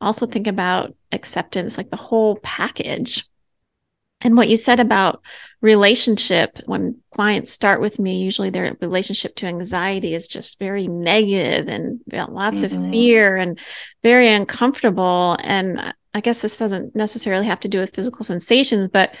also 0.00 0.26
think 0.26 0.46
about 0.46 0.94
acceptance, 1.12 1.76
like 1.76 1.90
the 1.90 1.96
whole 1.96 2.36
package. 2.36 3.26
And 4.22 4.36
what 4.36 4.48
you 4.48 4.56
said 4.56 4.80
about 4.80 5.22
relationship, 5.62 6.58
when 6.66 6.96
clients 7.10 7.52
start 7.52 7.80
with 7.80 7.98
me, 7.98 8.22
usually 8.22 8.50
their 8.50 8.76
relationship 8.80 9.34
to 9.36 9.46
anxiety 9.46 10.14
is 10.14 10.28
just 10.28 10.58
very 10.58 10.88
negative 10.88 11.68
and 11.68 12.00
lots 12.10 12.60
mm-hmm. 12.62 12.84
of 12.84 12.90
fear 12.90 13.36
and 13.36 13.58
very 14.02 14.28
uncomfortable. 14.28 15.36
And 15.42 15.94
I 16.12 16.20
guess 16.20 16.42
this 16.42 16.58
doesn't 16.58 16.94
necessarily 16.94 17.46
have 17.46 17.60
to 17.60 17.68
do 17.68 17.78
with 17.78 17.94
physical 17.94 18.24
sensations, 18.24 18.88
but 18.88 19.14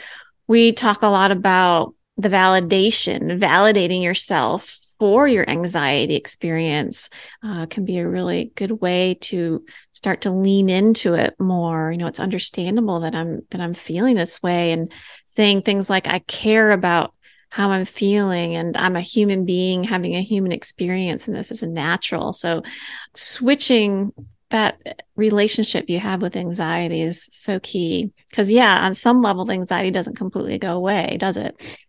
we 0.48 0.72
talk 0.72 1.02
a 1.02 1.08
lot 1.08 1.30
about 1.30 1.94
the 2.16 2.28
validation, 2.28 3.38
validating 3.38 4.02
yourself 4.02 4.76
for 5.00 5.26
your 5.26 5.48
anxiety 5.48 6.14
experience 6.14 7.08
uh, 7.42 7.64
can 7.66 7.86
be 7.86 7.98
a 7.98 8.06
really 8.06 8.52
good 8.54 8.70
way 8.82 9.14
to 9.14 9.64
start 9.92 10.20
to 10.20 10.30
lean 10.30 10.68
into 10.68 11.14
it 11.14 11.34
more. 11.40 11.90
You 11.90 11.98
know 11.98 12.06
it's 12.06 12.20
understandable 12.20 13.00
that 13.00 13.14
i'm 13.14 13.40
that 13.50 13.60
i'm 13.60 13.74
feeling 13.74 14.14
this 14.14 14.42
way 14.42 14.72
and 14.72 14.92
saying 15.24 15.62
things 15.62 15.88
like 15.88 16.06
i 16.06 16.18
care 16.20 16.70
about 16.70 17.14
how 17.48 17.70
i'm 17.70 17.84
feeling 17.84 18.54
and 18.54 18.76
i'm 18.76 18.94
a 18.94 19.00
human 19.00 19.44
being 19.44 19.82
having 19.84 20.14
a 20.14 20.22
human 20.22 20.52
experience 20.52 21.26
and 21.26 21.36
this 21.36 21.50
is 21.50 21.62
a 21.62 21.66
natural. 21.66 22.32
So 22.32 22.62
switching 23.14 24.12
that 24.50 24.78
relationship 25.16 25.88
you 25.88 25.98
have 25.98 26.20
with 26.20 26.36
anxiety 26.36 27.00
is 27.00 27.28
so 27.32 27.58
key 27.60 28.10
because 28.28 28.50
yeah 28.50 28.84
on 28.84 28.94
some 28.94 29.22
level 29.22 29.44
the 29.44 29.52
anxiety 29.54 29.90
doesn't 29.90 30.16
completely 30.16 30.58
go 30.58 30.76
away 30.76 31.16
does 31.18 31.36
it 31.36 31.86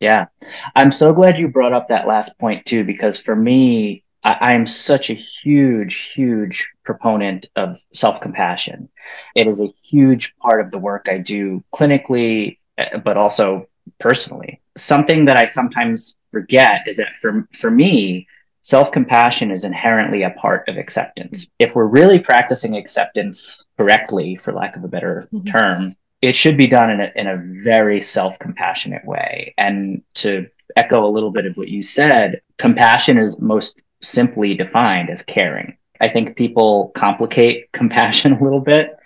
yeah. 0.00 0.26
I'm 0.74 0.90
so 0.90 1.12
glad 1.12 1.38
you 1.38 1.48
brought 1.48 1.72
up 1.72 1.88
that 1.88 2.06
last 2.06 2.38
point 2.38 2.64
too, 2.66 2.84
because 2.84 3.18
for 3.18 3.34
me, 3.34 4.02
I, 4.26 4.54
am 4.54 4.66
such 4.66 5.08
a 5.08 5.14
huge, 5.14 6.10
huge 6.14 6.68
proponent 6.84 7.46
of 7.54 7.78
self 7.92 8.20
compassion. 8.20 8.88
It 9.36 9.46
is 9.46 9.60
a 9.60 9.72
huge 9.88 10.34
part 10.38 10.60
of 10.60 10.70
the 10.70 10.78
work 10.78 11.06
I 11.08 11.18
do 11.18 11.62
clinically, 11.72 12.58
eh, 12.76 12.98
but 12.98 13.16
also 13.16 13.68
personally. 14.00 14.60
Something 14.76 15.26
that 15.26 15.36
I 15.36 15.44
sometimes 15.44 16.16
forget 16.32 16.82
is 16.88 16.96
that 16.96 17.12
for, 17.20 17.48
for 17.52 17.70
me, 17.70 18.26
self 18.62 18.90
compassion 18.90 19.52
is 19.52 19.62
inherently 19.62 20.24
a 20.24 20.30
part 20.30 20.68
of 20.68 20.76
acceptance. 20.76 21.46
If 21.60 21.76
we're 21.76 21.86
really 21.86 22.18
practicing 22.18 22.76
acceptance 22.76 23.42
correctly, 23.76 24.34
for 24.34 24.52
lack 24.52 24.76
of 24.76 24.82
a 24.82 24.88
better 24.88 25.28
mm-hmm. 25.32 25.46
term, 25.46 25.96
it 26.22 26.34
should 26.34 26.56
be 26.56 26.66
done 26.66 26.90
in 26.90 27.00
a, 27.00 27.12
in 27.14 27.26
a 27.26 27.62
very 27.64 28.00
self 28.00 28.38
compassionate 28.38 29.04
way. 29.04 29.54
And 29.58 30.02
to 30.14 30.46
echo 30.76 31.06
a 31.06 31.10
little 31.10 31.30
bit 31.30 31.46
of 31.46 31.56
what 31.56 31.68
you 31.68 31.82
said, 31.82 32.40
compassion 32.58 33.18
is 33.18 33.40
most 33.40 33.82
simply 34.02 34.54
defined 34.54 35.10
as 35.10 35.22
caring. 35.22 35.76
I 36.00 36.08
think 36.08 36.36
people 36.36 36.90
complicate 36.94 37.70
compassion 37.72 38.32
a 38.32 38.42
little 38.42 38.60
bit, 38.60 38.96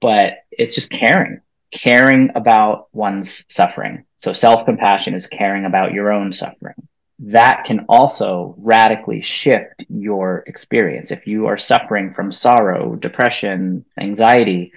but 0.00 0.38
it's 0.50 0.74
just 0.74 0.90
caring, 0.90 1.40
caring 1.70 2.30
about 2.34 2.88
one's 2.92 3.44
suffering. 3.48 4.04
So 4.22 4.32
self 4.32 4.64
compassion 4.64 5.14
is 5.14 5.26
caring 5.26 5.64
about 5.64 5.92
your 5.92 6.12
own 6.12 6.32
suffering. 6.32 6.74
That 7.20 7.64
can 7.64 7.84
also 7.88 8.54
radically 8.58 9.20
shift 9.20 9.84
your 9.88 10.44
experience. 10.46 11.10
If 11.10 11.26
you 11.26 11.46
are 11.46 11.58
suffering 11.58 12.14
from 12.14 12.30
sorrow, 12.30 12.94
depression, 12.94 13.84
anxiety, 13.98 14.72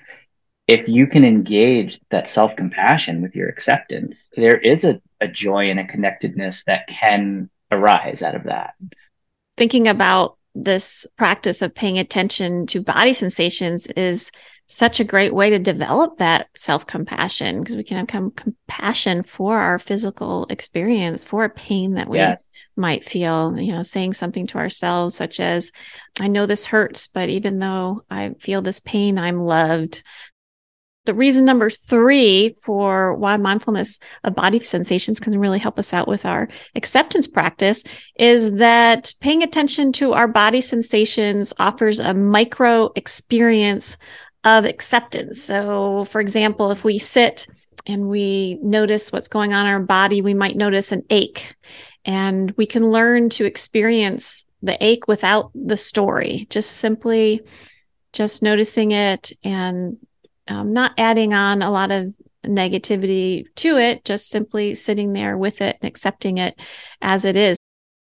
if 0.68 0.88
you 0.88 1.08
can 1.08 1.24
engage 1.24 2.00
that 2.10 2.28
self 2.28 2.56
compassion 2.56 3.22
with 3.22 3.36
your 3.36 3.50
acceptance, 3.50 4.16
there 4.36 4.58
is 4.58 4.84
a, 4.84 5.02
a 5.20 5.28
joy 5.28 5.70
and 5.70 5.80
a 5.80 5.88
connectedness 5.88 6.64
that 6.66 6.88
can 6.88 7.50
arise 7.72 8.22
out 8.22 8.36
of 8.36 8.44
that. 8.44 8.74
Thinking 9.58 9.88
about 9.88 10.38
this 10.54 11.06
practice 11.18 11.62
of 11.62 11.74
paying 11.74 11.98
attention 11.98 12.66
to 12.68 12.82
body 12.82 13.14
sensations 13.14 13.88
is 13.88 14.32
such 14.68 15.02
a 15.02 15.06
great 15.06 15.34
way 15.34 15.50
to 15.50 15.60
develop 15.60 16.18
that 16.18 16.48
self 16.56 16.88
compassion 16.88 17.60
because 17.60 17.76
we 17.76 17.84
can 17.84 17.98
have 17.98 18.08
com- 18.08 18.32
compassion 18.32 19.24
for 19.24 19.58
our 19.58 19.78
physical 19.78 20.46
experience, 20.50 21.26
for 21.26 21.44
a 21.44 21.50
pain 21.50 21.96
that 21.96 22.08
we 22.08 22.18
yes. 22.18 22.44
might 22.78 23.04
feel, 23.04 23.58
you 23.60 23.74
know, 23.74 23.84
saying 23.84 24.14
something 24.14 24.48
to 24.48 24.58
ourselves, 24.58 25.14
such 25.14 25.42
as, 25.42 25.74
I 26.22 26.30
know 26.30 26.46
this 26.46 26.66
hurts, 26.66 27.08
but 27.08 27.28
even 27.28 27.60
though 27.60 28.06
I 28.10 28.32
feel 28.40 28.62
this 28.62 28.80
pain, 28.80 29.18
I'm 29.18 29.42
loved. 29.42 30.04
The 31.06 31.14
reason 31.16 31.46
number 31.46 31.72
three 31.72 32.56
for 32.62 33.16
why 33.16 33.36
mindfulness 33.38 33.98
of 34.24 34.36
body 34.36 34.60
sensations 34.60 35.20
can 35.20 35.40
really 35.40 35.58
help 35.58 35.80
us 35.80 35.94
out 35.94 36.08
with 36.08 36.26
our 36.28 36.48
acceptance 36.76 37.26
practice 37.26 37.84
is 38.16 38.52
that 38.54 39.12
paying 39.20 39.42
attention 39.42 39.92
to 39.94 40.14
our 40.14 40.28
body 40.28 40.62
sensations 40.62 41.54
offers 41.58 42.00
a 42.00 42.14
micro 42.14 42.92
experience 42.96 43.98
of 44.44 44.66
acceptance. 44.66 45.44
So, 45.44 46.06
for 46.06 46.22
example, 46.22 46.72
if 46.72 46.84
we 46.84 47.00
sit 47.00 47.48
and 47.88 48.08
we 48.08 48.60
notice 48.62 49.12
what's 49.12 49.28
going 49.28 49.54
on 49.54 49.66
in 49.66 49.72
our 49.72 49.80
body, 49.80 50.22
we 50.22 50.36
might 50.36 50.56
notice 50.56 50.92
an 50.92 51.04
ache 51.10 51.56
and 52.06 52.52
we 52.58 52.68
can 52.68 52.92
learn 52.92 53.30
to 53.30 53.46
experience 53.46 54.46
the 54.62 54.78
ache 54.84 55.08
without 55.08 55.50
the 55.56 55.78
story, 55.78 56.46
just 56.52 56.74
simply 56.74 57.42
just 58.14 58.44
noticing 58.44 58.92
it 58.92 59.32
and 59.44 59.98
um, 60.52 60.74
not 60.74 60.94
adding 60.98 61.34
on 61.34 61.62
a 61.62 61.72
lot 61.72 61.92
of 61.92 62.14
negativity 62.46 63.46
to 63.56 63.78
it, 63.78 64.04
just 64.04 64.28
simply 64.30 64.76
sitting 64.76 65.14
there 65.14 65.38
with 65.38 65.62
it 65.62 65.78
and 65.82 65.88
accepting 65.88 66.38
it 66.38 66.60
as 67.02 67.26
it 67.26 67.38
is. 67.38 67.58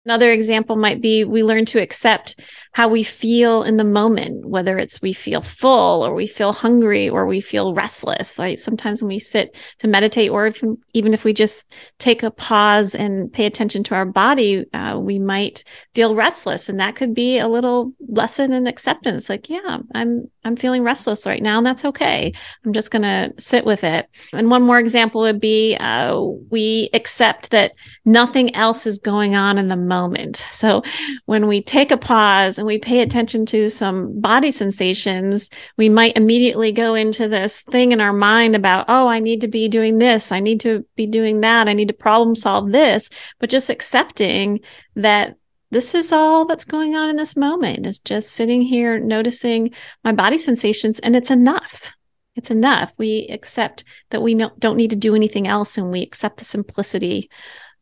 Another 0.05 0.33
example 0.33 0.77
might 0.77 1.03
be 1.03 1.25
we 1.25 1.45
learn 1.45 1.67
to 1.67 1.83
accept 1.83 2.41
how 2.79 2.87
we 2.87 3.03
feel 3.03 3.65
in 3.65 3.77
the 3.77 3.83
moment, 3.83 4.47
whether 4.47 4.79
it's 4.79 5.03
we 5.03 5.13
feel 5.13 5.43
full 5.43 6.07
or 6.07 6.15
we 6.15 6.29
feel 6.29 6.53
hungry 6.53 7.09
or 7.09 7.27
we 7.27 7.41
feel 7.41 7.75
restless. 7.75 8.39
Right. 8.39 8.57
Sometimes 8.57 9.03
when 9.03 9.09
we 9.09 9.19
sit 9.19 9.57
to 9.79 9.89
meditate, 9.89 10.31
or 10.31 10.47
if, 10.47 10.63
even 10.95 11.13
if 11.13 11.25
we 11.25 11.33
just 11.33 11.75
take 11.99 12.23
a 12.23 12.31
pause 12.31 12.95
and 12.95 13.33
pay 13.33 13.47
attention 13.47 13.83
to 13.83 13.97
our 13.97 14.05
body, 14.05 14.65
uh, 14.75 14.97
we 14.97 15.19
might 15.19 15.65
feel 15.97 16.15
restless. 16.15 16.69
And 16.69 16.79
that 16.79 16.95
could 16.95 17.15
be 17.15 17.39
a 17.39 17.49
little 17.49 17.95
lesson 18.07 18.53
in 18.53 18.69
acceptance. 18.69 19.29
Like, 19.29 19.51
yeah, 19.51 19.79
I'm, 19.97 20.31
I'm 20.45 20.55
feeling 20.55 20.85
restless 20.85 21.27
right 21.27 21.43
now, 21.43 21.59
and 21.59 21.67
that's 21.67 21.85
okay. 21.85 22.33
I'm 22.65 22.73
just 22.73 22.93
to 22.93 23.33
sit 23.41 23.65
with 23.65 23.83
it. 23.83 24.07
And 24.33 24.51
one 24.51 24.63
more 24.63 24.79
example 24.79 25.23
would 25.23 25.41
be 25.41 25.77
uh, 25.81 26.17
we 26.49 26.91
accept 26.95 27.51
that 27.51 27.73
nothing 28.05 28.55
else 28.55 28.87
is 28.87 29.01
going 29.01 29.35
on 29.35 29.59
in 29.59 29.67
the 29.67 29.77
moment. 29.77 30.37
So 30.49 30.83
when 31.27 31.49
we 31.49 31.61
take 31.61 31.91
a 31.91 31.97
pause 31.97 32.57
and 32.57 32.68
we 32.69 32.79
pay 32.79 33.01
attention 33.01 33.45
to 33.47 33.69
some 33.69 34.21
body 34.21 34.51
sensations, 34.51 35.51
we 35.77 35.89
might 35.89 36.17
immediately 36.17 36.71
go 36.71 36.95
into 36.95 37.27
this 37.27 37.63
thing 37.63 37.91
in 37.91 38.01
our 38.01 38.13
mind 38.13 38.55
about, 38.55 38.85
oh, 38.89 39.09
I 39.09 39.19
need 39.19 39.41
to 39.41 39.49
be 39.49 39.69
doing 39.69 39.99
this. 39.99 40.31
I 40.31 40.39
need 40.39 40.61
to 40.61 40.87
be 40.95 41.07
doing 41.07 41.41
that. 41.41 41.67
I 41.67 41.73
need 41.73 41.89
to 41.89 41.95
problem 41.95 42.37
solve 42.37 42.71
this. 42.71 43.11
But 43.41 43.51
just 43.51 43.71
accepting 43.71 44.61
that 44.95 45.37
this 45.71 45.95
is 45.95 46.13
all 46.13 46.45
that's 46.45 46.65
going 46.65 46.95
on 46.95 47.11
in 47.11 47.17
this 47.17 47.37
moment 47.37 47.87
is 47.87 47.99
just 47.99 48.33
sitting 48.33 48.63
here 48.63 49.01
noticing 49.01 49.73
my 50.05 50.13
body 50.13 50.39
sensations 50.39 51.01
and 51.01 51.17
it's 51.17 51.31
enough. 51.31 51.97
It's 52.37 52.51
enough. 52.51 52.93
We 52.99 53.27
accept 53.31 53.83
that 54.11 54.23
we 54.23 54.35
don't 54.35 54.77
need 54.77 54.91
to 54.91 54.97
do 54.97 55.17
anything 55.17 55.49
else 55.49 55.77
and 55.77 55.91
we 55.91 56.03
accept 56.03 56.37
the 56.37 56.45
simplicity 56.45 57.31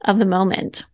of 0.02 0.18
the 0.18 0.24
moment. 0.24 0.84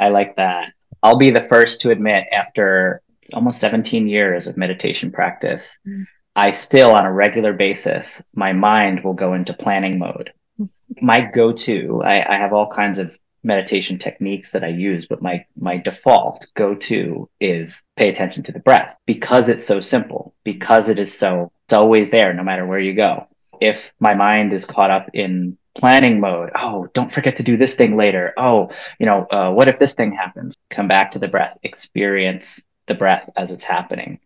I 0.00 0.08
like 0.08 0.34
that 0.36 0.72
I'll 1.04 1.16
be 1.16 1.28
the 1.28 1.40
first 1.42 1.82
to 1.82 1.90
admit 1.90 2.24
after 2.32 3.02
almost 3.32 3.60
17 3.60 4.08
years 4.08 4.46
of 4.46 4.56
meditation 4.56 5.10
practice, 5.10 5.78
mm. 5.86 6.06
I 6.36 6.50
still, 6.50 6.90
on 6.90 7.06
a 7.06 7.12
regular 7.12 7.52
basis, 7.52 8.22
my 8.34 8.52
mind 8.52 9.04
will 9.04 9.14
go 9.14 9.34
into 9.34 9.54
planning 9.54 9.98
mode. 9.98 10.32
Mm. 10.60 10.68
My 11.00 11.20
go 11.20 11.52
to, 11.52 12.02
I, 12.02 12.34
I 12.34 12.36
have 12.36 12.52
all 12.52 12.68
kinds 12.68 12.98
of 12.98 13.18
meditation 13.44 13.98
techniques 13.98 14.52
that 14.52 14.64
I 14.64 14.68
use, 14.68 15.06
but 15.06 15.22
my 15.22 15.44
my 15.56 15.76
default 15.76 16.46
go 16.54 16.74
to 16.74 17.28
is 17.40 17.82
pay 17.96 18.08
attention 18.08 18.42
to 18.44 18.52
the 18.52 18.58
breath 18.58 18.98
because 19.06 19.48
it's 19.48 19.66
so 19.66 19.80
simple, 19.80 20.34
because 20.44 20.88
it 20.88 20.98
is 20.98 21.16
so 21.16 21.52
it's 21.66 21.74
always 21.74 22.10
there 22.10 22.32
no 22.32 22.42
matter 22.42 22.66
where 22.66 22.80
you 22.80 22.94
go. 22.94 23.28
If 23.60 23.92
my 24.00 24.14
mind 24.14 24.52
is 24.52 24.64
caught 24.64 24.90
up 24.90 25.10
in 25.12 25.56
planning 25.74 26.20
mode, 26.20 26.50
oh, 26.54 26.88
don't 26.94 27.12
forget 27.12 27.36
to 27.36 27.42
do 27.42 27.56
this 27.56 27.74
thing 27.74 27.96
later. 27.96 28.32
Oh, 28.36 28.70
you 28.98 29.06
know, 29.06 29.26
uh, 29.30 29.50
what 29.52 29.68
if 29.68 29.78
this 29.78 29.92
thing 29.92 30.12
happens? 30.12 30.56
Come 30.70 30.88
back 30.88 31.12
to 31.12 31.18
the 31.18 31.28
breath, 31.28 31.58
experience 31.62 32.60
the 32.86 32.94
breath 32.94 33.28
as 33.36 33.50
it's 33.50 33.64
happening. 33.64 34.18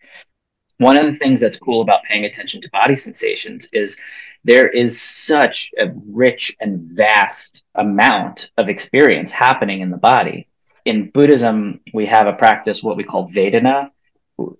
One 0.79 0.97
of 0.97 1.07
the 1.07 1.15
things 1.15 1.41
that's 1.41 1.57
cool 1.57 1.81
about 1.81 2.05
paying 2.05 2.25
attention 2.25 2.61
to 2.61 2.71
body 2.71 2.95
sensations 2.95 3.69
is 3.73 3.99
there 4.45 4.69
is 4.69 5.01
such 5.01 5.71
a 5.79 5.91
rich 6.07 6.57
and 6.61 6.81
vast 6.83 7.65
amount 7.75 8.53
of 8.57 8.69
experience 8.69 9.33
happening 9.33 9.81
in 9.81 9.91
the 9.91 9.97
body. 9.97 10.47
In 10.85 11.11
Buddhism, 11.11 11.81
we 11.93 12.07
have 12.07 12.29
a 12.29 12.33
practice, 12.33 12.83
what 12.83 12.97
we 12.97 13.03
call 13.05 13.29
Vedana. 13.29 13.91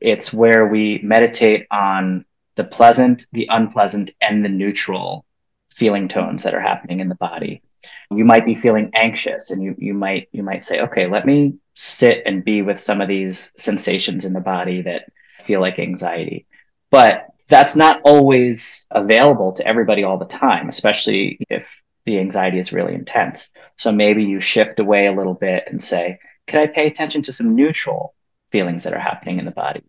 It's 0.01 0.33
where 0.33 0.67
we 0.67 1.01
meditate 1.05 1.67
on 1.71 2.25
the 2.57 2.65
pleasant, 2.65 3.27
the 3.33 3.47
unpleasant, 3.51 4.11
and 4.21 4.45
the 4.45 4.49
neutral 4.49 5.25
feeling 5.73 6.09
tones 6.09 6.43
that 6.43 6.55
are 6.55 6.61
happening 6.61 6.99
in 6.99 7.09
the 7.09 7.15
body. 7.15 7.63
You 8.11 8.25
might 8.25 8.45
be 8.45 8.57
feeling 8.57 8.91
anxious 8.95 9.53
and 9.53 9.63
you, 9.63 9.77
you 9.79 9.95
might 9.95 10.29
you 10.33 10.43
might 10.43 10.65
say, 10.65 10.81
okay, 10.81 11.07
let 11.07 11.25
me 11.25 11.55
sit 11.81 12.25
and 12.27 12.45
be 12.45 12.61
with 12.61 12.81
some 12.81 13.01
of 13.01 13.07
these 13.07 13.53
sensations 13.57 14.25
in 14.25 14.33
the 14.33 14.41
body 14.41 14.83
that 14.83 15.13
feel 15.39 15.61
like 15.61 15.79
anxiety. 15.79 16.45
But 16.91 17.29
that's 17.49 17.77
not 17.77 18.01
always 18.03 18.85
available 18.91 19.53
to 19.53 19.65
everybody 19.65 20.03
all 20.03 20.19
the 20.19 20.27
time, 20.27 20.69
especially 20.69 21.39
if 21.49 21.81
the 22.05 22.19
anxiety 22.19 22.59
is 22.59 22.73
really 22.73 22.95
intense. 22.95 23.53
So 23.77 23.93
maybe 23.93 24.25
you 24.25 24.41
shift 24.41 24.81
away 24.81 25.07
a 25.07 25.13
little 25.13 25.35
bit 25.35 25.69
and 25.69 25.81
say, 25.81 26.19
can 26.49 26.59
I 26.59 26.67
pay 26.67 26.89
attention 26.89 27.23
to 27.23 27.33
some 27.33 27.55
neutral 27.55 28.13
feelings 28.51 28.83
that 28.83 28.93
are 28.93 28.99
happening 28.99 29.39
in 29.39 29.45
the 29.45 29.53
body? 29.53 29.85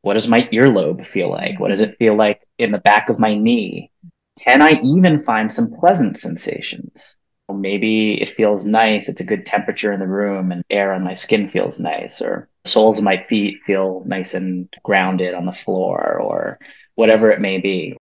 What 0.00 0.14
does 0.14 0.28
my 0.28 0.48
earlobe 0.50 1.04
feel 1.04 1.30
like? 1.30 1.60
What 1.60 1.68
does 1.68 1.82
it 1.82 1.98
feel 1.98 2.16
like 2.16 2.40
in 2.56 2.72
the 2.72 2.78
back 2.78 3.10
of 3.10 3.18
my 3.18 3.36
knee? 3.36 3.90
Can 4.40 4.62
I 4.62 4.80
even 4.82 5.20
find 5.20 5.52
some 5.52 5.74
pleasant 5.78 6.16
sensations? 6.16 7.17
Maybe 7.54 8.20
it 8.20 8.28
feels 8.28 8.64
nice. 8.64 9.08
It's 9.08 9.20
a 9.20 9.26
good 9.26 9.46
temperature 9.46 9.92
in 9.92 10.00
the 10.00 10.06
room 10.06 10.52
and 10.52 10.62
air 10.70 10.92
on 10.92 11.04
my 11.04 11.14
skin 11.14 11.48
feels 11.48 11.80
nice 11.80 12.20
or 12.20 12.48
soles 12.64 12.98
of 12.98 13.04
my 13.04 13.24
feet 13.28 13.62
feel 13.66 14.02
nice 14.06 14.34
and 14.34 14.68
grounded 14.82 15.34
on 15.34 15.44
the 15.44 15.52
floor 15.52 16.18
or 16.20 16.58
whatever 16.94 17.30
it 17.30 17.40
may 17.40 17.58
be. 17.58 17.96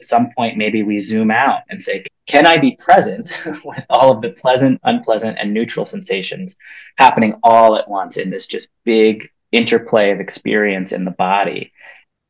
At 0.00 0.06
some 0.06 0.30
point, 0.36 0.56
maybe 0.56 0.82
we 0.82 0.98
zoom 0.98 1.30
out 1.30 1.62
and 1.68 1.82
say, 1.82 2.04
can 2.26 2.46
I 2.46 2.58
be 2.58 2.76
present 2.76 3.30
with 3.64 3.84
all 3.90 4.12
of 4.12 4.22
the 4.22 4.30
pleasant, 4.30 4.80
unpleasant, 4.84 5.38
and 5.38 5.52
neutral 5.52 5.86
sensations 5.86 6.56
happening 6.96 7.38
all 7.42 7.76
at 7.76 7.88
once 7.88 8.16
in 8.16 8.30
this 8.30 8.46
just 8.46 8.68
big 8.84 9.28
interplay 9.52 10.10
of 10.10 10.20
experience 10.20 10.92
in 10.92 11.04
the 11.04 11.10
body? 11.10 11.72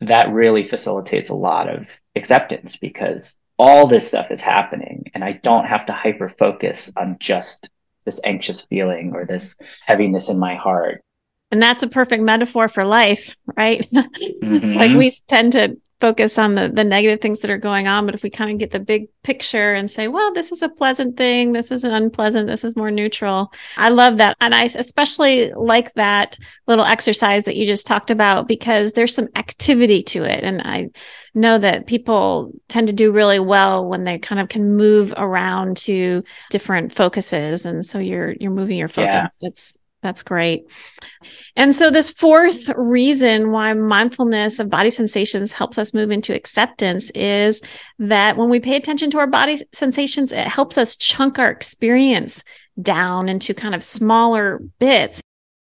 That 0.00 0.32
really 0.32 0.62
facilitates 0.62 1.30
a 1.30 1.34
lot 1.34 1.68
of 1.68 1.88
acceptance 2.16 2.76
because 2.76 3.36
all 3.58 3.86
this 3.86 4.08
stuff 4.08 4.30
is 4.30 4.40
happening 4.40 5.10
and 5.14 5.24
I 5.24 5.32
don't 5.32 5.66
have 5.66 5.86
to 5.86 5.92
hyper 5.92 6.28
focus 6.28 6.90
on 6.96 7.16
just 7.20 7.70
this 8.04 8.20
anxious 8.24 8.62
feeling 8.62 9.12
or 9.14 9.24
this 9.24 9.56
heaviness 9.84 10.28
in 10.28 10.38
my 10.38 10.54
heart. 10.54 11.02
And 11.50 11.62
that's 11.62 11.82
a 11.82 11.88
perfect 11.88 12.22
metaphor 12.22 12.68
for 12.68 12.84
life, 12.84 13.36
right? 13.56 13.86
Mm-hmm. 13.90 14.54
it's 14.64 14.74
like 14.74 14.90
we 14.90 15.16
tend 15.28 15.52
to 15.52 15.76
focus 16.00 16.38
on 16.38 16.54
the 16.54 16.68
the 16.68 16.84
negative 16.84 17.20
things 17.20 17.40
that 17.40 17.50
are 17.50 17.56
going 17.56 17.88
on 17.88 18.04
but 18.04 18.14
if 18.14 18.22
we 18.22 18.28
kind 18.28 18.50
of 18.50 18.58
get 18.58 18.70
the 18.72 18.80
big 18.80 19.06
picture 19.22 19.72
and 19.72 19.90
say 19.90 20.06
well 20.08 20.34
this 20.34 20.52
is 20.52 20.60
a 20.60 20.68
pleasant 20.68 21.16
thing 21.16 21.52
this 21.52 21.70
is 21.70 21.84
an 21.84 21.92
unpleasant 21.92 22.46
this 22.46 22.64
is 22.64 22.76
more 22.76 22.90
neutral 22.90 23.50
i 23.78 23.88
love 23.88 24.18
that 24.18 24.36
and 24.40 24.54
i 24.54 24.64
especially 24.64 25.50
like 25.52 25.94
that 25.94 26.36
little 26.66 26.84
exercise 26.84 27.44
that 27.44 27.56
you 27.56 27.64
just 27.64 27.86
talked 27.86 28.10
about 28.10 28.46
because 28.48 28.92
there's 28.92 29.14
some 29.14 29.28
activity 29.36 30.02
to 30.02 30.24
it 30.24 30.42
and 30.44 30.60
i 30.62 30.88
know 31.34 31.58
that 31.58 31.86
people 31.86 32.52
tend 32.68 32.86
to 32.86 32.92
do 32.92 33.10
really 33.10 33.40
well 33.40 33.84
when 33.84 34.04
they 34.04 34.18
kind 34.18 34.40
of 34.40 34.48
can 34.48 34.76
move 34.76 35.12
around 35.16 35.76
to 35.76 36.22
different 36.50 36.94
focuses 36.94 37.66
and 37.66 37.84
so 37.84 37.98
you're 37.98 38.32
you're 38.40 38.50
moving 38.50 38.78
your 38.78 38.88
focus 38.88 39.38
yeah. 39.40 39.48
it's 39.48 39.78
that's 40.04 40.22
great. 40.22 40.70
And 41.56 41.74
so, 41.74 41.90
this 41.90 42.10
fourth 42.10 42.68
reason 42.76 43.50
why 43.50 43.72
mindfulness 43.72 44.60
of 44.60 44.68
body 44.68 44.90
sensations 44.90 45.50
helps 45.50 45.78
us 45.78 45.94
move 45.94 46.10
into 46.10 46.34
acceptance 46.34 47.10
is 47.14 47.62
that 47.98 48.36
when 48.36 48.50
we 48.50 48.60
pay 48.60 48.76
attention 48.76 49.10
to 49.12 49.18
our 49.18 49.26
body 49.26 49.58
sensations, 49.72 50.30
it 50.30 50.46
helps 50.46 50.76
us 50.76 50.94
chunk 50.94 51.38
our 51.38 51.50
experience 51.50 52.44
down 52.80 53.30
into 53.30 53.54
kind 53.54 53.74
of 53.74 53.82
smaller 53.82 54.60
bits. 54.78 55.22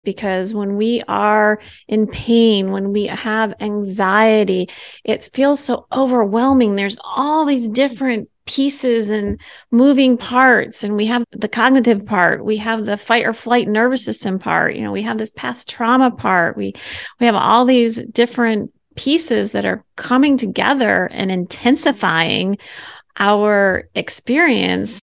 Because 0.04 0.54
when 0.54 0.76
we 0.76 1.02
are 1.08 1.60
in 1.88 2.06
pain, 2.06 2.70
when 2.70 2.92
we 2.92 3.06
have 3.06 3.54
anxiety, 3.60 4.68
it 5.04 5.30
feels 5.32 5.60
so 5.60 5.86
overwhelming. 5.92 6.74
There's 6.74 6.98
all 7.04 7.44
these 7.44 7.68
different 7.68 8.28
pieces 8.46 9.10
and 9.10 9.40
moving 9.70 10.18
parts 10.18 10.84
and 10.84 10.96
we 10.96 11.06
have 11.06 11.24
the 11.32 11.48
cognitive 11.48 12.04
part 12.04 12.44
we 12.44 12.58
have 12.58 12.84
the 12.84 12.96
fight 12.96 13.24
or 13.24 13.32
flight 13.32 13.66
nervous 13.66 14.04
system 14.04 14.38
part 14.38 14.74
you 14.74 14.82
know 14.82 14.92
we 14.92 15.00
have 15.00 15.16
this 15.16 15.30
past 15.30 15.66
trauma 15.66 16.10
part 16.10 16.54
we 16.54 16.74
we 17.20 17.24
have 17.24 17.34
all 17.34 17.64
these 17.64 18.02
different 18.12 18.70
pieces 18.96 19.52
that 19.52 19.64
are 19.64 19.82
coming 19.96 20.36
together 20.36 21.08
and 21.12 21.30
intensifying 21.30 22.58
our 23.18 23.88
experience 23.94 25.00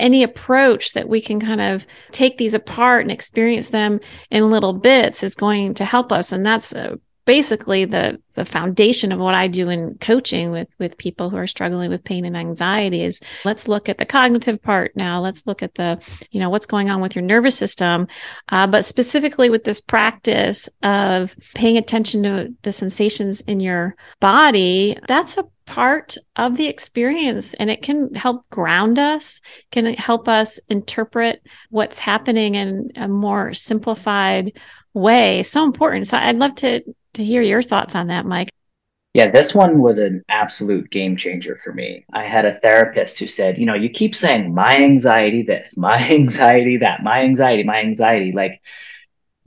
any 0.00 0.22
approach 0.22 0.92
that 0.92 1.08
we 1.08 1.20
can 1.20 1.40
kind 1.40 1.60
of 1.60 1.86
take 2.10 2.38
these 2.38 2.54
apart 2.54 3.02
and 3.02 3.12
experience 3.12 3.68
them 3.68 4.00
in 4.30 4.50
little 4.50 4.72
bits 4.72 5.22
is 5.22 5.34
going 5.34 5.74
to 5.74 5.84
help 5.84 6.12
us. 6.12 6.32
And 6.32 6.44
that's 6.44 6.72
a 6.72 6.98
basically 7.30 7.84
the 7.84 8.20
the 8.34 8.44
foundation 8.44 9.12
of 9.12 9.20
what 9.20 9.34
I 9.34 9.46
do 9.46 9.68
in 9.68 9.96
coaching 10.00 10.50
with 10.50 10.66
with 10.80 10.98
people 10.98 11.30
who 11.30 11.36
are 11.36 11.46
struggling 11.46 11.90
with 11.90 12.02
pain 12.02 12.24
and 12.24 12.36
anxiety 12.36 13.04
is 13.04 13.20
let's 13.44 13.68
look 13.68 13.88
at 13.88 13.98
the 13.98 14.04
cognitive 14.04 14.60
part 14.60 14.96
now. 14.96 15.20
Let's 15.20 15.46
look 15.46 15.62
at 15.62 15.76
the 15.76 16.02
you 16.32 16.40
know 16.40 16.50
what's 16.50 16.66
going 16.66 16.90
on 16.90 17.00
with 17.00 17.14
your 17.14 17.24
nervous 17.24 17.56
system. 17.56 18.08
Uh, 18.48 18.66
but 18.66 18.84
specifically 18.84 19.48
with 19.48 19.62
this 19.62 19.80
practice 19.80 20.68
of 20.82 21.36
paying 21.54 21.76
attention 21.76 22.22
to 22.24 22.52
the 22.62 22.72
sensations 22.72 23.42
in 23.42 23.60
your 23.60 23.94
body 24.18 24.96
that's 25.06 25.36
a 25.36 25.44
part 25.70 26.16
of 26.36 26.56
the 26.56 26.66
experience 26.66 27.54
and 27.54 27.70
it 27.70 27.80
can 27.80 28.12
help 28.14 28.48
ground 28.50 28.98
us 28.98 29.40
can 29.70 29.94
help 29.94 30.28
us 30.28 30.58
interpret 30.68 31.40
what's 31.70 31.98
happening 31.98 32.56
in 32.56 32.90
a 32.96 33.06
more 33.06 33.54
simplified 33.54 34.52
way 34.94 35.42
so 35.42 35.64
important 35.64 36.06
so 36.06 36.16
i'd 36.18 36.36
love 36.36 36.54
to 36.56 36.82
to 37.14 37.24
hear 37.24 37.42
your 37.42 37.62
thoughts 37.62 37.94
on 37.94 38.08
that, 38.08 38.26
Mike. 38.26 38.50
Yeah, 39.12 39.30
this 39.30 39.54
one 39.54 39.80
was 39.80 39.98
an 39.98 40.22
absolute 40.28 40.90
game 40.90 41.16
changer 41.16 41.56
for 41.56 41.72
me. 41.72 42.04
I 42.12 42.22
had 42.22 42.44
a 42.44 42.54
therapist 42.54 43.18
who 43.18 43.26
said, 43.26 43.58
you 43.58 43.66
know, 43.66 43.74
you 43.74 43.90
keep 43.90 44.14
saying 44.14 44.54
my 44.54 44.76
anxiety 44.76 45.42
this, 45.42 45.76
my 45.76 45.98
anxiety 46.10 46.76
that, 46.78 47.02
my 47.02 47.22
anxiety, 47.22 47.64
my 47.64 47.80
anxiety. 47.80 48.30
Like, 48.30 48.60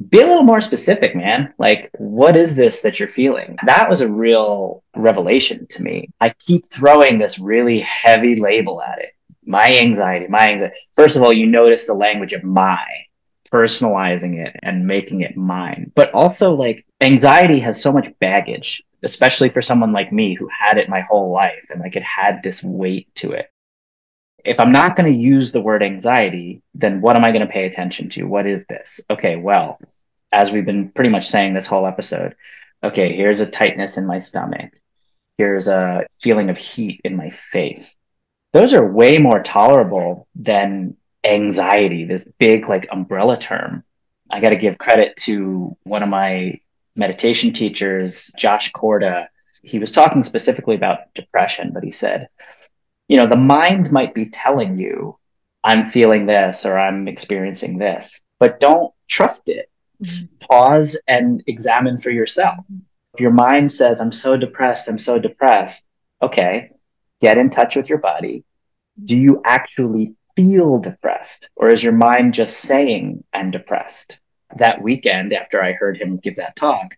be 0.09 0.21
a 0.21 0.25
little 0.25 0.43
more 0.43 0.61
specific, 0.61 1.15
man. 1.15 1.53
Like, 1.57 1.89
what 1.97 2.35
is 2.35 2.55
this 2.55 2.81
that 2.81 2.99
you're 2.99 3.07
feeling? 3.07 3.57
That 3.65 3.89
was 3.89 4.01
a 4.01 4.11
real 4.11 4.83
revelation 4.95 5.67
to 5.67 5.83
me. 5.83 6.09
I 6.19 6.29
keep 6.29 6.69
throwing 6.69 7.17
this 7.17 7.39
really 7.39 7.79
heavy 7.79 8.35
label 8.35 8.81
at 8.81 8.99
it. 8.99 9.11
My 9.45 9.75
anxiety, 9.77 10.27
my 10.27 10.49
anxiety. 10.49 10.75
First 10.93 11.15
of 11.15 11.21
all, 11.21 11.33
you 11.33 11.45
notice 11.47 11.85
the 11.85 11.93
language 11.93 12.33
of 12.33 12.43
my 12.43 12.85
personalizing 13.51 14.43
it 14.45 14.55
and 14.63 14.87
making 14.87 15.21
it 15.21 15.37
mine. 15.37 15.91
But 15.95 16.11
also, 16.13 16.53
like, 16.53 16.85
anxiety 17.01 17.59
has 17.59 17.81
so 17.81 17.91
much 17.91 18.11
baggage, 18.19 18.81
especially 19.03 19.49
for 19.49 19.61
someone 19.61 19.91
like 19.93 20.11
me 20.11 20.33
who 20.33 20.49
had 20.49 20.77
it 20.77 20.89
my 20.89 21.01
whole 21.01 21.31
life 21.31 21.67
and 21.69 21.79
like 21.79 21.95
it 21.95 22.03
had 22.03 22.41
this 22.41 22.63
weight 22.63 23.13
to 23.15 23.31
it. 23.33 23.52
If 24.43 24.59
I'm 24.59 24.71
not 24.71 24.95
going 24.95 25.11
to 25.11 25.17
use 25.17 25.51
the 25.51 25.61
word 25.61 25.83
anxiety, 25.83 26.61
then 26.73 27.01
what 27.01 27.15
am 27.15 27.23
I 27.23 27.31
going 27.31 27.45
to 27.45 27.51
pay 27.51 27.65
attention 27.65 28.09
to? 28.09 28.23
What 28.23 28.45
is 28.45 28.65
this? 28.65 28.99
Okay, 29.09 29.37
well, 29.37 29.79
as 30.31 30.51
we've 30.51 30.65
been 30.65 30.89
pretty 30.89 31.09
much 31.09 31.27
saying 31.27 31.53
this 31.53 31.65
whole 31.65 31.87
episode, 31.87 32.35
okay, 32.83 33.13
here's 33.13 33.39
a 33.39 33.49
tightness 33.49 33.95
in 33.95 34.05
my 34.05 34.19
stomach. 34.19 34.73
Here's 35.37 35.67
a 35.67 36.05
feeling 36.19 36.49
of 36.49 36.57
heat 36.57 37.01
in 37.03 37.15
my 37.15 37.29
face. 37.29 37.97
Those 38.51 38.73
are 38.73 38.85
way 38.85 39.17
more 39.17 39.41
tolerable 39.41 40.27
than 40.35 40.97
anxiety, 41.23 42.05
this 42.05 42.27
big 42.37 42.67
like 42.67 42.87
umbrella 42.91 43.37
term. 43.37 43.83
I 44.29 44.41
got 44.41 44.49
to 44.49 44.55
give 44.55 44.77
credit 44.77 45.15
to 45.17 45.77
one 45.83 46.03
of 46.03 46.09
my 46.09 46.59
meditation 46.95 47.53
teachers, 47.53 48.31
Josh 48.37 48.71
Korda. 48.71 49.27
He 49.63 49.79
was 49.79 49.91
talking 49.91 50.23
specifically 50.23 50.75
about 50.75 51.13
depression, 51.13 51.71
but 51.73 51.83
he 51.83 51.91
said, 51.91 52.27
you 53.07 53.17
know, 53.17 53.27
the 53.27 53.35
mind 53.35 53.91
might 53.91 54.13
be 54.13 54.27
telling 54.27 54.77
you, 54.77 55.17
I'm 55.63 55.85
feeling 55.85 56.25
this 56.25 56.65
or 56.65 56.77
I'm 56.77 57.07
experiencing 57.07 57.77
this, 57.77 58.21
but 58.39 58.59
don't 58.59 58.93
trust 59.07 59.49
it. 59.49 59.69
Mm-hmm. 60.01 60.23
Pause 60.49 60.99
and 61.07 61.43
examine 61.47 61.97
for 61.97 62.09
yourself. 62.09 62.65
If 63.13 63.19
your 63.19 63.31
mind 63.31 63.71
says, 63.71 64.01
I'm 64.01 64.11
so 64.11 64.35
depressed, 64.35 64.87
I'm 64.87 64.97
so 64.97 65.19
depressed, 65.19 65.85
okay, 66.21 66.71
get 67.21 67.37
in 67.37 67.49
touch 67.49 67.75
with 67.75 67.87
your 67.87 67.99
body. 67.99 68.43
Do 69.05 69.15
you 69.15 69.41
actually 69.45 70.15
feel 70.35 70.79
depressed? 70.79 71.49
Or 71.55 71.69
is 71.69 71.83
your 71.83 71.93
mind 71.93 72.33
just 72.33 72.57
saying, 72.57 73.23
I'm 73.33 73.51
depressed? 73.51 74.19
That 74.57 74.81
weekend, 74.81 75.33
after 75.33 75.63
I 75.63 75.73
heard 75.73 75.97
him 75.97 76.17
give 76.17 76.35
that 76.35 76.55
talk, 76.55 76.95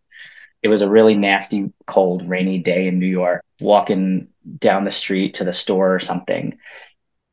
it 0.65 0.67
was 0.67 0.82
a 0.82 0.89
really 0.89 1.13
nasty, 1.13 1.71
cold, 1.86 2.28
rainy 2.28 2.58
day 2.58 2.88
in 2.88 2.97
New 2.97 3.06
York, 3.06 3.45
walking 3.62 4.30
down 4.58 4.84
the 4.84 4.89
street 4.89 5.36
to 5.36 5.43
the 5.43 5.54
store 5.54 5.93
or 5.93 5.99
something. 5.99 6.58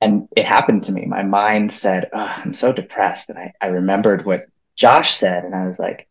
And 0.02 0.28
it 0.36 0.44
happened 0.44 0.82
to 0.82 0.92
me. 0.92 1.06
My 1.06 1.22
mind 1.22 1.72
said, 1.72 2.10
oh, 2.12 2.34
I'm 2.44 2.52
so 2.52 2.74
depressed. 2.74 3.30
And 3.30 3.38
I, 3.38 3.54
I 3.58 3.68
remembered 3.68 4.26
what 4.26 4.48
Josh 4.76 5.16
said. 5.16 5.44
And 5.44 5.54
I 5.54 5.66
was 5.66 5.78
like, 5.78 6.08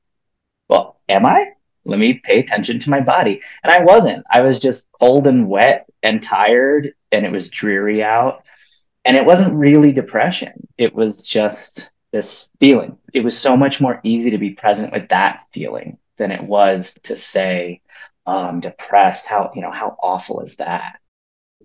well, 0.68 1.00
am 1.08 1.28
I? 1.28 1.52
Let 1.86 2.00
me 2.00 2.14
pay 2.16 2.40
attention 2.40 2.80
to 2.80 2.90
my 2.90 3.02
body. 3.02 3.40
And 3.64 3.72
I 3.72 3.84
wasn't. 3.84 4.26
I 4.28 4.42
was 4.42 4.58
just 4.58 4.88
cold 5.00 5.28
and 5.28 5.48
wet 5.48 5.86
and 6.02 6.24
tired, 6.24 6.96
and 7.12 7.24
it 7.24 7.32
was 7.32 7.52
dreary 7.52 8.02
out. 8.02 8.42
And 9.06 9.16
it 9.16 9.28
wasn't 9.28 9.60
really 9.60 9.92
depression, 9.92 10.68
it 10.80 10.96
was 10.96 11.22
just 11.22 11.92
this 12.12 12.50
feeling. 12.60 12.98
It 13.14 13.24
was 13.24 13.38
so 13.38 13.56
much 13.56 13.80
more 13.80 14.02
easy 14.04 14.32
to 14.32 14.40
be 14.40 14.56
present 14.56 14.92
with 14.92 15.10
that 15.10 15.44
feeling 15.54 16.00
than 16.22 16.32
it 16.32 16.44
was 16.44 16.94
to 17.04 17.16
say, 17.16 17.82
I'm 18.28 18.60
depressed. 18.60 19.26
How, 19.26 19.52
you 19.56 19.62
know, 19.62 19.72
how 19.72 19.98
awful 20.02 20.42
is 20.42 20.56
that? 20.58 21.02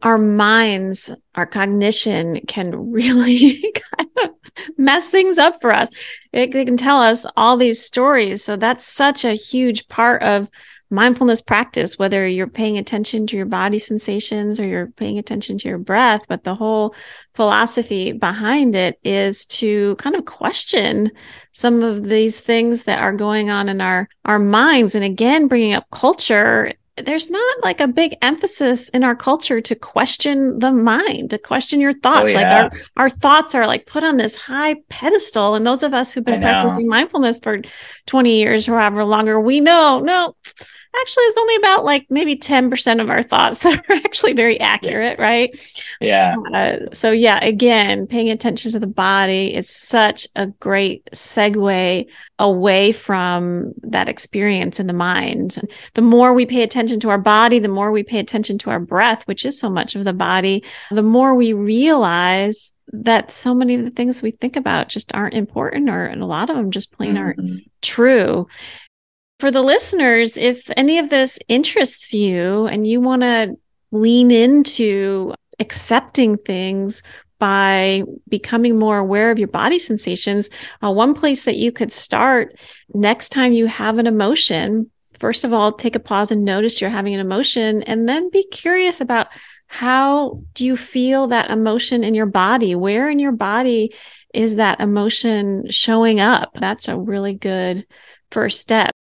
our 0.03 0.19
minds, 0.19 1.11
our 1.35 1.47
cognition 1.47 2.41
can 2.47 2.93
really 2.93 3.73
kind 3.99 4.11
of 4.25 4.31
mess 4.77 5.09
things 5.09 5.39
up 5.39 5.61
for 5.61 5.73
us. 5.73 5.89
It, 6.33 6.55
it, 6.55 6.67
can 6.67 6.77
tell 6.77 6.99
us 6.99 7.27
all 7.37 7.57
these 7.57 7.83
stories. 7.83 8.45
So 8.45 8.57
that's 8.57 8.87
such 8.87 9.25
a 9.25 9.33
huge 9.33 9.89
part 9.89 10.23
of 10.23 10.51
mindfulness 10.91 11.41
practice, 11.41 11.99
whether 11.99 12.27
you're 12.27 12.47
paying 12.47 12.79
attention 12.79 13.27
to 13.27 13.37
your 13.37 13.47
body 13.47 13.79
sensations 13.79 14.61
or 14.61 14.67
you're 14.67 14.89
paying 14.89 15.19
attention 15.19 15.59
to 15.59 15.69
your 15.69 15.79
breath. 15.79 16.23
But 16.29 16.45
the 16.45 16.55
whole 16.55 16.95
philosophy 17.35 18.13
behind 18.13 18.75
it 18.75 18.99
is 19.03 19.47
to 19.47 19.97
kind 19.97 20.17
of 20.17 20.25
question 20.25 21.11
some 21.53 21.83
of 21.83 22.05
these 22.05 22.41
things 22.41 22.85
that 22.85 23.01
are 23.03 23.13
going 23.13 23.51
on 23.51 23.69
in 23.69 23.81
our, 23.81 24.09
our 24.25 24.39
minds. 24.39 24.95
And 24.95 25.05
again, 25.05 25.49
bringing 25.49 25.73
up 25.73 25.91
culture 25.91 26.73
there's 27.05 27.29
not 27.29 27.63
like 27.63 27.81
a 27.81 27.89
big 27.89 28.15
emphasis 28.23 28.89
in 28.91 29.05
our 29.05 29.15
culture 29.15 29.61
to 29.61 29.75
question 29.75 30.59
the 30.59 30.73
mind, 30.73 31.31
to 31.31 31.39
question 31.39 31.81
your 31.81 31.93
oh, 31.93 32.01
thoughts. 32.03 32.35
Oh, 32.35 32.39
yeah. 32.39 32.63
Like 32.63 32.73
our, 32.73 32.81
our 32.97 33.09
thoughts 33.11 33.55
are 33.55 33.67
like 33.67 33.87
put 33.87 34.03
on 34.03 34.17
this 34.17 34.41
high 34.41 34.77
pedestal. 34.89 35.55
And 35.55 35.67
those 35.67 35.83
of 35.83 35.93
us 35.93 36.13
who've 36.13 36.25
been 36.25 36.41
practicing 36.41 36.89
mindfulness 36.89 37.41
for 37.41 37.61
20 38.07 38.39
years 38.39 38.69
or 38.69 38.79
however 38.79 39.05
longer, 39.05 39.39
we 39.39 39.61
know, 39.61 40.01
no, 40.01 40.37
actually 41.01 41.25
it's 41.25 41.37
only 41.37 41.57
about 41.57 41.85
like 41.85 42.07
maybe 42.11 42.37
10% 42.37 43.01
of 43.01 43.11
our 43.11 43.23
thoughts 43.23 43.65
are 43.67 43.83
actually 43.91 44.33
very 44.33 44.59
accurate, 44.61 45.19
yeah. 45.19 45.25
right? 45.25 45.75
Yeah. 46.01 46.37
Uh, 46.53 46.77
so 46.93 47.11
yeah, 47.11 47.45
again, 47.45 48.07
paying 48.07 48.31
attention 48.31 48.73
to 48.73 48.81
the 48.81 48.87
body 48.87 49.55
is 49.55 49.69
such 49.69 50.27
a 50.37 50.47
great 50.47 51.09
segue 51.15 52.07
away 52.39 52.93
from 52.93 53.73
that 53.83 54.09
experience 54.09 54.79
in 54.79 54.87
the 54.87 54.93
mind. 54.93 55.59
The 55.95 56.03
more 56.03 56.33
we 56.33 56.47
pay 56.47 56.63
attention 56.63 57.01
to 57.01 57.11
our 57.11 57.19
body, 57.19 57.59
the 57.59 57.69
more 57.69 57.91
we 57.91 58.03
pay 58.03 58.19
attention 58.19 58.59
to 58.59 58.71
our 58.71 58.81
breath, 58.81 59.27
which 59.27 59.45
is 59.45 59.59
so 59.59 59.71
much 59.71 59.95
of 59.95 60.05
the 60.05 60.13
body, 60.13 60.63
the 60.91 61.03
more 61.03 61.35
we 61.35 61.53
realize 61.53 62.73
that 62.93 63.33
so 63.33 63.55
many 63.55 63.75
of 63.75 63.85
the 63.85 63.91
things 63.91 64.23
we 64.23 64.31
think 64.31 64.57
about 64.57 64.89
just 64.89 65.13
aren't 65.15 65.35
important 65.35 65.91
or 65.91 66.05
and 66.05 66.23
a 66.23 66.27
lot 66.27 66.51
of 66.51 66.57
them 66.57 66.71
just 66.71 66.93
plain 66.93 67.15
mm-hmm. 67.15 67.19
aren't 67.19 67.71
true. 67.83 68.47
For 69.39 69.51
the 69.51 69.63
listeners, 69.63 70.39
if 70.39 70.71
any 70.79 70.99
of 70.99 71.11
this 71.11 71.39
interests 71.47 72.15
you 72.15 72.67
and 72.67 72.87
you 72.87 73.03
want 73.03 73.21
to 73.21 73.55
lean 73.93 74.31
into 74.31 75.35
accepting 75.59 76.39
things 76.39 77.03
by 77.39 78.03
becoming 78.31 78.79
more 78.79 78.97
aware 78.97 79.31
of 79.31 79.39
your 79.39 79.49
body 79.49 79.79
sensations, 79.79 80.49
uh, 80.83 80.91
one 80.91 81.13
place 81.13 81.45
that 81.45 81.57
you 81.57 81.71
could 81.71 81.93
start 81.93 82.59
next 82.95 83.29
time 83.29 83.53
you 83.53 83.67
have 83.67 83.99
an 83.99 84.07
emotion, 84.07 84.91
first 85.21 85.45
of 85.45 85.53
all, 85.53 85.71
take 85.71 85.97
a 85.97 86.01
pause 86.01 86.31
and 86.31 86.43
notice 86.43 86.81
you're 86.81 86.89
having 86.89 87.13
an 87.13 87.21
emotion, 87.21 87.83
and 87.83 88.09
then 88.09 88.31
be 88.31 88.43
curious 88.45 89.03
about 89.03 89.27
how 89.67 90.41
do 90.55 90.65
you 90.65 90.79
feel 90.79 91.27
that 91.27 91.51
emotion 91.51 92.05
in 92.05 92.15
your 92.15 92.25
body? 92.25 92.75
Where 92.75 93.11
in 93.11 93.19
your 93.19 93.33
body 93.33 93.93
is 94.33 94.57
that 94.57 94.81
emotion 94.81 95.71
showing 95.71 96.21
up? 96.21 96.53
That's 96.55 96.89
a 96.89 96.99
really 96.99 97.35
good 97.35 97.87
first 98.31 98.61
step 98.61 98.96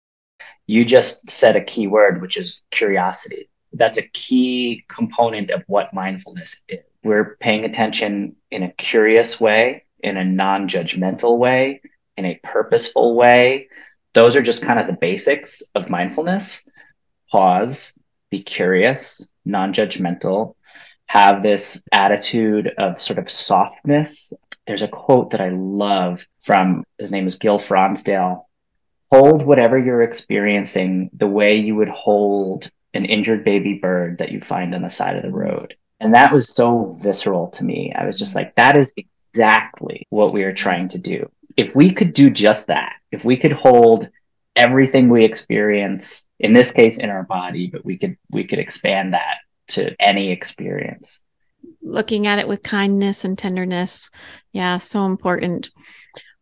you 0.72 0.86
just 0.86 1.28
said 1.28 1.54
a 1.54 1.62
key 1.62 1.86
word, 1.86 2.22
which 2.22 2.38
is 2.38 2.62
curiosity. 2.70 3.50
That's 3.74 3.98
a 3.98 4.08
key 4.08 4.86
component 4.88 5.50
of 5.50 5.62
what 5.66 5.92
mindfulness 5.92 6.62
is. 6.66 6.80
We're 7.04 7.36
paying 7.36 7.66
attention 7.66 8.36
in 8.50 8.62
a 8.62 8.72
curious 8.72 9.38
way, 9.38 9.84
in 10.00 10.16
a 10.16 10.24
non 10.24 10.68
judgmental 10.68 11.36
way, 11.36 11.82
in 12.16 12.24
a 12.24 12.40
purposeful 12.42 13.14
way. 13.14 13.68
Those 14.14 14.34
are 14.34 14.40
just 14.40 14.62
kind 14.62 14.78
of 14.78 14.86
the 14.86 14.94
basics 14.94 15.62
of 15.74 15.90
mindfulness. 15.90 16.66
Pause, 17.30 17.92
be 18.30 18.42
curious, 18.42 19.28
non 19.44 19.74
judgmental, 19.74 20.54
have 21.04 21.42
this 21.42 21.82
attitude 21.92 22.72
of 22.78 22.98
sort 22.98 23.18
of 23.18 23.30
softness. 23.30 24.32
There's 24.66 24.80
a 24.80 24.88
quote 24.88 25.32
that 25.32 25.42
I 25.42 25.50
love 25.50 26.26
from 26.40 26.84
his 26.98 27.12
name 27.12 27.26
is 27.26 27.36
Gil 27.36 27.58
Fronsdal 27.58 28.44
hold 29.12 29.44
whatever 29.44 29.78
you're 29.78 30.00
experiencing 30.00 31.10
the 31.12 31.26
way 31.26 31.56
you 31.56 31.76
would 31.76 31.90
hold 31.90 32.70
an 32.94 33.04
injured 33.04 33.44
baby 33.44 33.74
bird 33.74 34.16
that 34.16 34.32
you 34.32 34.40
find 34.40 34.74
on 34.74 34.80
the 34.80 34.88
side 34.88 35.16
of 35.16 35.22
the 35.22 35.30
road. 35.30 35.76
And 36.00 36.14
that 36.14 36.32
was 36.32 36.48
so 36.48 36.94
visceral 37.02 37.48
to 37.50 37.64
me. 37.64 37.92
I 37.94 38.06
was 38.06 38.18
just 38.18 38.34
like, 38.34 38.54
that 38.54 38.74
is 38.74 38.90
exactly 38.96 40.06
what 40.08 40.32
we 40.32 40.44
are 40.44 40.54
trying 40.54 40.88
to 40.88 40.98
do. 40.98 41.30
If 41.58 41.76
we 41.76 41.92
could 41.92 42.14
do 42.14 42.30
just 42.30 42.68
that, 42.68 42.94
if 43.10 43.22
we 43.22 43.36
could 43.36 43.52
hold 43.52 44.08
everything 44.56 45.10
we 45.10 45.24
experience, 45.24 46.26
in 46.40 46.54
this 46.54 46.72
case 46.72 46.96
in 46.96 47.10
our 47.10 47.24
body, 47.24 47.66
but 47.66 47.84
we 47.84 47.98
could 47.98 48.16
we 48.30 48.44
could 48.44 48.58
expand 48.58 49.12
that 49.12 49.36
to 49.68 49.94
any 50.00 50.30
experience. 50.30 51.20
Looking 51.82 52.26
at 52.26 52.38
it 52.38 52.48
with 52.48 52.62
kindness 52.62 53.26
and 53.26 53.36
tenderness. 53.36 54.08
Yeah, 54.52 54.78
so 54.78 55.04
important. 55.04 55.70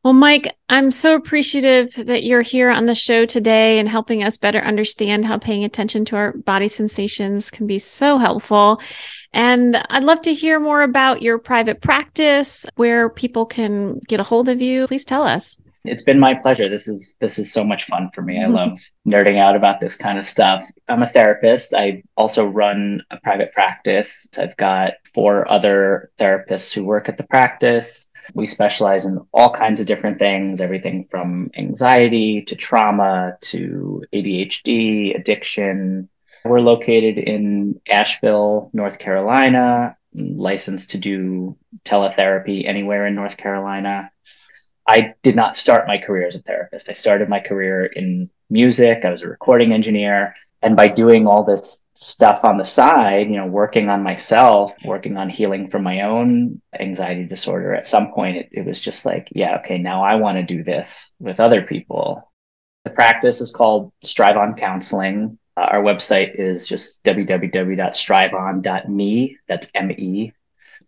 Well, 0.03 0.15
Mike, 0.15 0.57
I'm 0.71 0.91
so 0.91 1.15
appreciative 1.15 1.95
that 2.07 2.25
you're 2.25 2.41
here 2.41 2.71
on 2.71 2.87
the 2.87 2.95
show 2.95 3.27
today 3.27 3.79
and 3.79 3.87
helping 3.87 4.25
us 4.25 4.39
better 4.39 4.61
understand 4.61 5.27
how 5.27 5.37
paying 5.37 5.63
attention 5.63 6.07
to 6.07 6.17
our 6.17 6.33
body 6.33 6.69
sensations 6.69 7.51
can 7.51 7.67
be 7.67 7.79
so 7.79 8.17
helpful. 8.17 8.81
And 9.35 9.77
I'd 9.91 10.05
love 10.05 10.23
to 10.23 10.33
hear 10.33 10.59
more 10.59 10.83
about 10.83 11.21
your 11.21 11.39
private 11.39 11.83
practice, 11.83 12.65
where 12.77 13.11
people 13.11 13.45
can 13.45 13.99
get 14.09 14.21
a 14.21 14.25
hold 14.25 14.49
of 14.49 14.63
you. 14.63 14.87
Please 14.87 15.05
tell 15.05 15.23
us. 15.23 15.59
It's 15.85 16.03
been 16.03 16.21
my 16.21 16.35
pleasure. 16.35 16.69
This 16.69 16.89
is 16.89 17.17
this 17.21 17.39
is 17.39 17.53
so 17.53 17.65
much 17.65 17.85
fun 17.85 18.11
for 18.15 18.21
me. 18.21 18.39
I 18.39 18.45
mm-hmm. 18.45 18.55
love 18.55 18.79
nerding 19.09 19.39
out 19.39 19.57
about 19.57 19.81
this 19.81 19.97
kind 19.97 20.19
of 20.19 20.27
stuff. 20.27 20.63
I'm 20.89 21.03
a 21.03 21.07
therapist. 21.07 21.75
I 21.75 22.03
also 22.17 22.45
run 22.45 23.03
a 23.11 23.19
private 23.21 23.53
practice. 23.53 24.29
I've 24.39 24.57
got 24.57 24.95
four 25.15 25.51
other 25.51 26.11
therapists 26.19 26.73
who 26.75 26.85
work 26.85 27.09
at 27.09 27.17
the 27.17 27.27
practice. 27.27 28.09
We 28.35 28.47
specialize 28.47 29.05
in 29.05 29.19
all 29.33 29.53
kinds 29.53 29.81
of 29.81 29.87
different 29.87 30.19
things, 30.19 30.61
everything 30.61 31.09
from 31.11 31.51
anxiety 31.57 32.43
to 32.43 32.57
trauma 32.57 33.37
to 33.43 34.05
ADHD, 34.13 35.19
addiction. 35.19 36.09
We're 36.45 36.61
located 36.61 37.19
in 37.19 37.81
Asheville, 37.89 38.71
North 38.73 38.99
Carolina, 38.99 39.97
licensed 40.15 40.91
to 40.91 40.99
do 40.99 41.57
teletherapy 41.85 42.67
anywhere 42.67 43.07
in 43.07 43.15
North 43.15 43.37
Carolina. 43.37 44.11
I 44.87 45.15
did 45.23 45.37
not 45.37 45.55
start 45.57 45.87
my 45.87 45.99
career 45.99 46.27
as 46.27 46.35
a 46.35 46.41
therapist. 46.41 46.89
I 46.89 46.93
started 46.93 47.29
my 47.29 47.41
career 47.41 47.85
in 47.85 48.31
music. 48.49 49.05
I 49.05 49.11
was 49.11 49.23
a 49.23 49.29
recording 49.29 49.73
engineer. 49.73 50.35
And 50.63 50.77
by 50.77 50.89
doing 50.89 51.27
all 51.27 51.43
this 51.43 51.83
stuff 51.95 52.45
on 52.45 52.59
the 52.59 52.65
side, 52.65 53.29
you 53.29 53.37
know, 53.37 53.47
working 53.47 53.89
on 53.89 54.03
myself, 54.03 54.75
working 54.85 55.17
on 55.17 55.31
healing 55.31 55.69
from 55.69 55.83
my 55.83 56.03
own 56.03 56.61
anxiety 56.79 57.25
disorder, 57.25 57.75
at 57.75 57.87
some 57.87 58.13
point 58.13 58.37
it, 58.37 58.51
it 58.53 58.67
was 58.67 58.79
just 58.79 59.07
like, 59.07 59.29
yeah, 59.35 59.57
okay, 59.59 59.79
now 59.79 60.03
I 60.03 60.17
want 60.17 60.37
to 60.37 60.43
do 60.43 60.63
this 60.63 61.15
with 61.19 61.41
other 61.41 61.63
people. 61.63 62.31
The 62.85 62.91
practice 62.91 63.41
is 63.41 63.53
called 63.53 63.93
Strive 64.05 64.37
On 64.37 64.55
Counseling. 64.55 65.39
Uh, 65.57 65.69
our 65.73 65.83
website 65.83 66.35
is 66.35 66.67
just 66.67 67.03
www.striveon.me. 67.05 69.39
That's 69.49 69.71
M 69.75 69.91
E. 69.91 70.33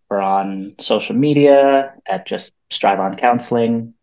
We're 0.09 0.21
on 0.21 0.75
social 0.79 1.17
media 1.17 1.95
at 2.07 2.27
just 2.27 2.53
Strive 2.71 3.01
On 3.01 3.17
Counseling. 3.17 3.95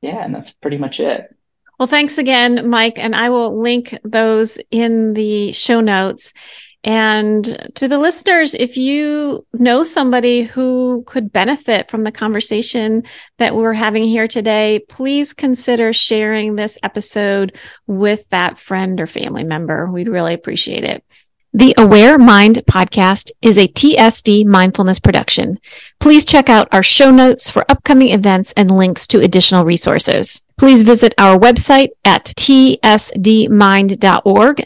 Yeah, 0.00 0.24
and 0.24 0.34
that's 0.34 0.52
pretty 0.52 0.78
much 0.78 1.00
it. 1.00 1.34
Well, 1.78 1.86
thanks 1.86 2.18
again, 2.18 2.68
Mike. 2.68 2.98
And 2.98 3.14
I 3.14 3.30
will 3.30 3.60
link 3.60 3.96
those 4.04 4.58
in 4.70 5.14
the 5.14 5.52
show 5.52 5.80
notes. 5.80 6.32
And 6.84 7.70
to 7.74 7.88
the 7.88 7.98
listeners, 7.98 8.54
if 8.54 8.76
you 8.76 9.44
know 9.52 9.84
somebody 9.84 10.42
who 10.42 11.02
could 11.06 11.32
benefit 11.32 11.90
from 11.90 12.04
the 12.04 12.12
conversation 12.12 13.02
that 13.38 13.54
we're 13.54 13.72
having 13.72 14.04
here 14.04 14.28
today, 14.28 14.80
please 14.88 15.34
consider 15.34 15.92
sharing 15.92 16.54
this 16.54 16.78
episode 16.82 17.56
with 17.86 18.28
that 18.30 18.58
friend 18.58 19.00
or 19.00 19.06
family 19.06 19.44
member. 19.44 19.90
We'd 19.90 20.08
really 20.08 20.34
appreciate 20.34 20.84
it. 20.84 21.04
The 21.54 21.74
Aware 21.78 22.18
Mind 22.18 22.56
podcast 22.70 23.30
is 23.40 23.56
a 23.56 23.68
TSD 23.68 24.44
mindfulness 24.44 24.98
production. 24.98 25.58
Please 25.98 26.26
check 26.26 26.50
out 26.50 26.68
our 26.72 26.82
show 26.82 27.10
notes 27.10 27.48
for 27.48 27.64
upcoming 27.70 28.10
events 28.10 28.52
and 28.54 28.70
links 28.70 29.06
to 29.06 29.20
additional 29.20 29.64
resources. 29.64 30.42
Please 30.58 30.82
visit 30.82 31.14
our 31.16 31.38
website 31.38 31.88
at 32.04 32.26
tsdmind.org. 32.36 32.76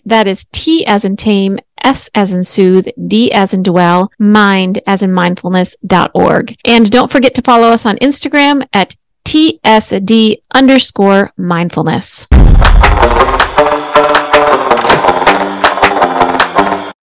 That 0.04 0.26
is 0.26 0.44
T 0.50 0.84
as 0.84 1.04
in 1.04 1.16
tame, 1.16 1.60
S 1.84 2.10
as 2.16 2.32
in 2.32 2.42
soothe, 2.42 2.88
D 3.06 3.30
as 3.30 3.54
in 3.54 3.62
dwell, 3.62 4.10
mind 4.18 4.80
as 4.84 5.04
in 5.04 5.10
mindfulness.org. 5.10 6.56
And 6.64 6.90
don't 6.90 7.12
forget 7.12 7.34
to 7.36 7.42
follow 7.42 7.68
us 7.68 7.86
on 7.86 7.96
Instagram 7.98 8.66
at 8.72 8.96
TSD 9.24 10.42
underscore 10.52 11.30
mindfulness. 11.36 12.26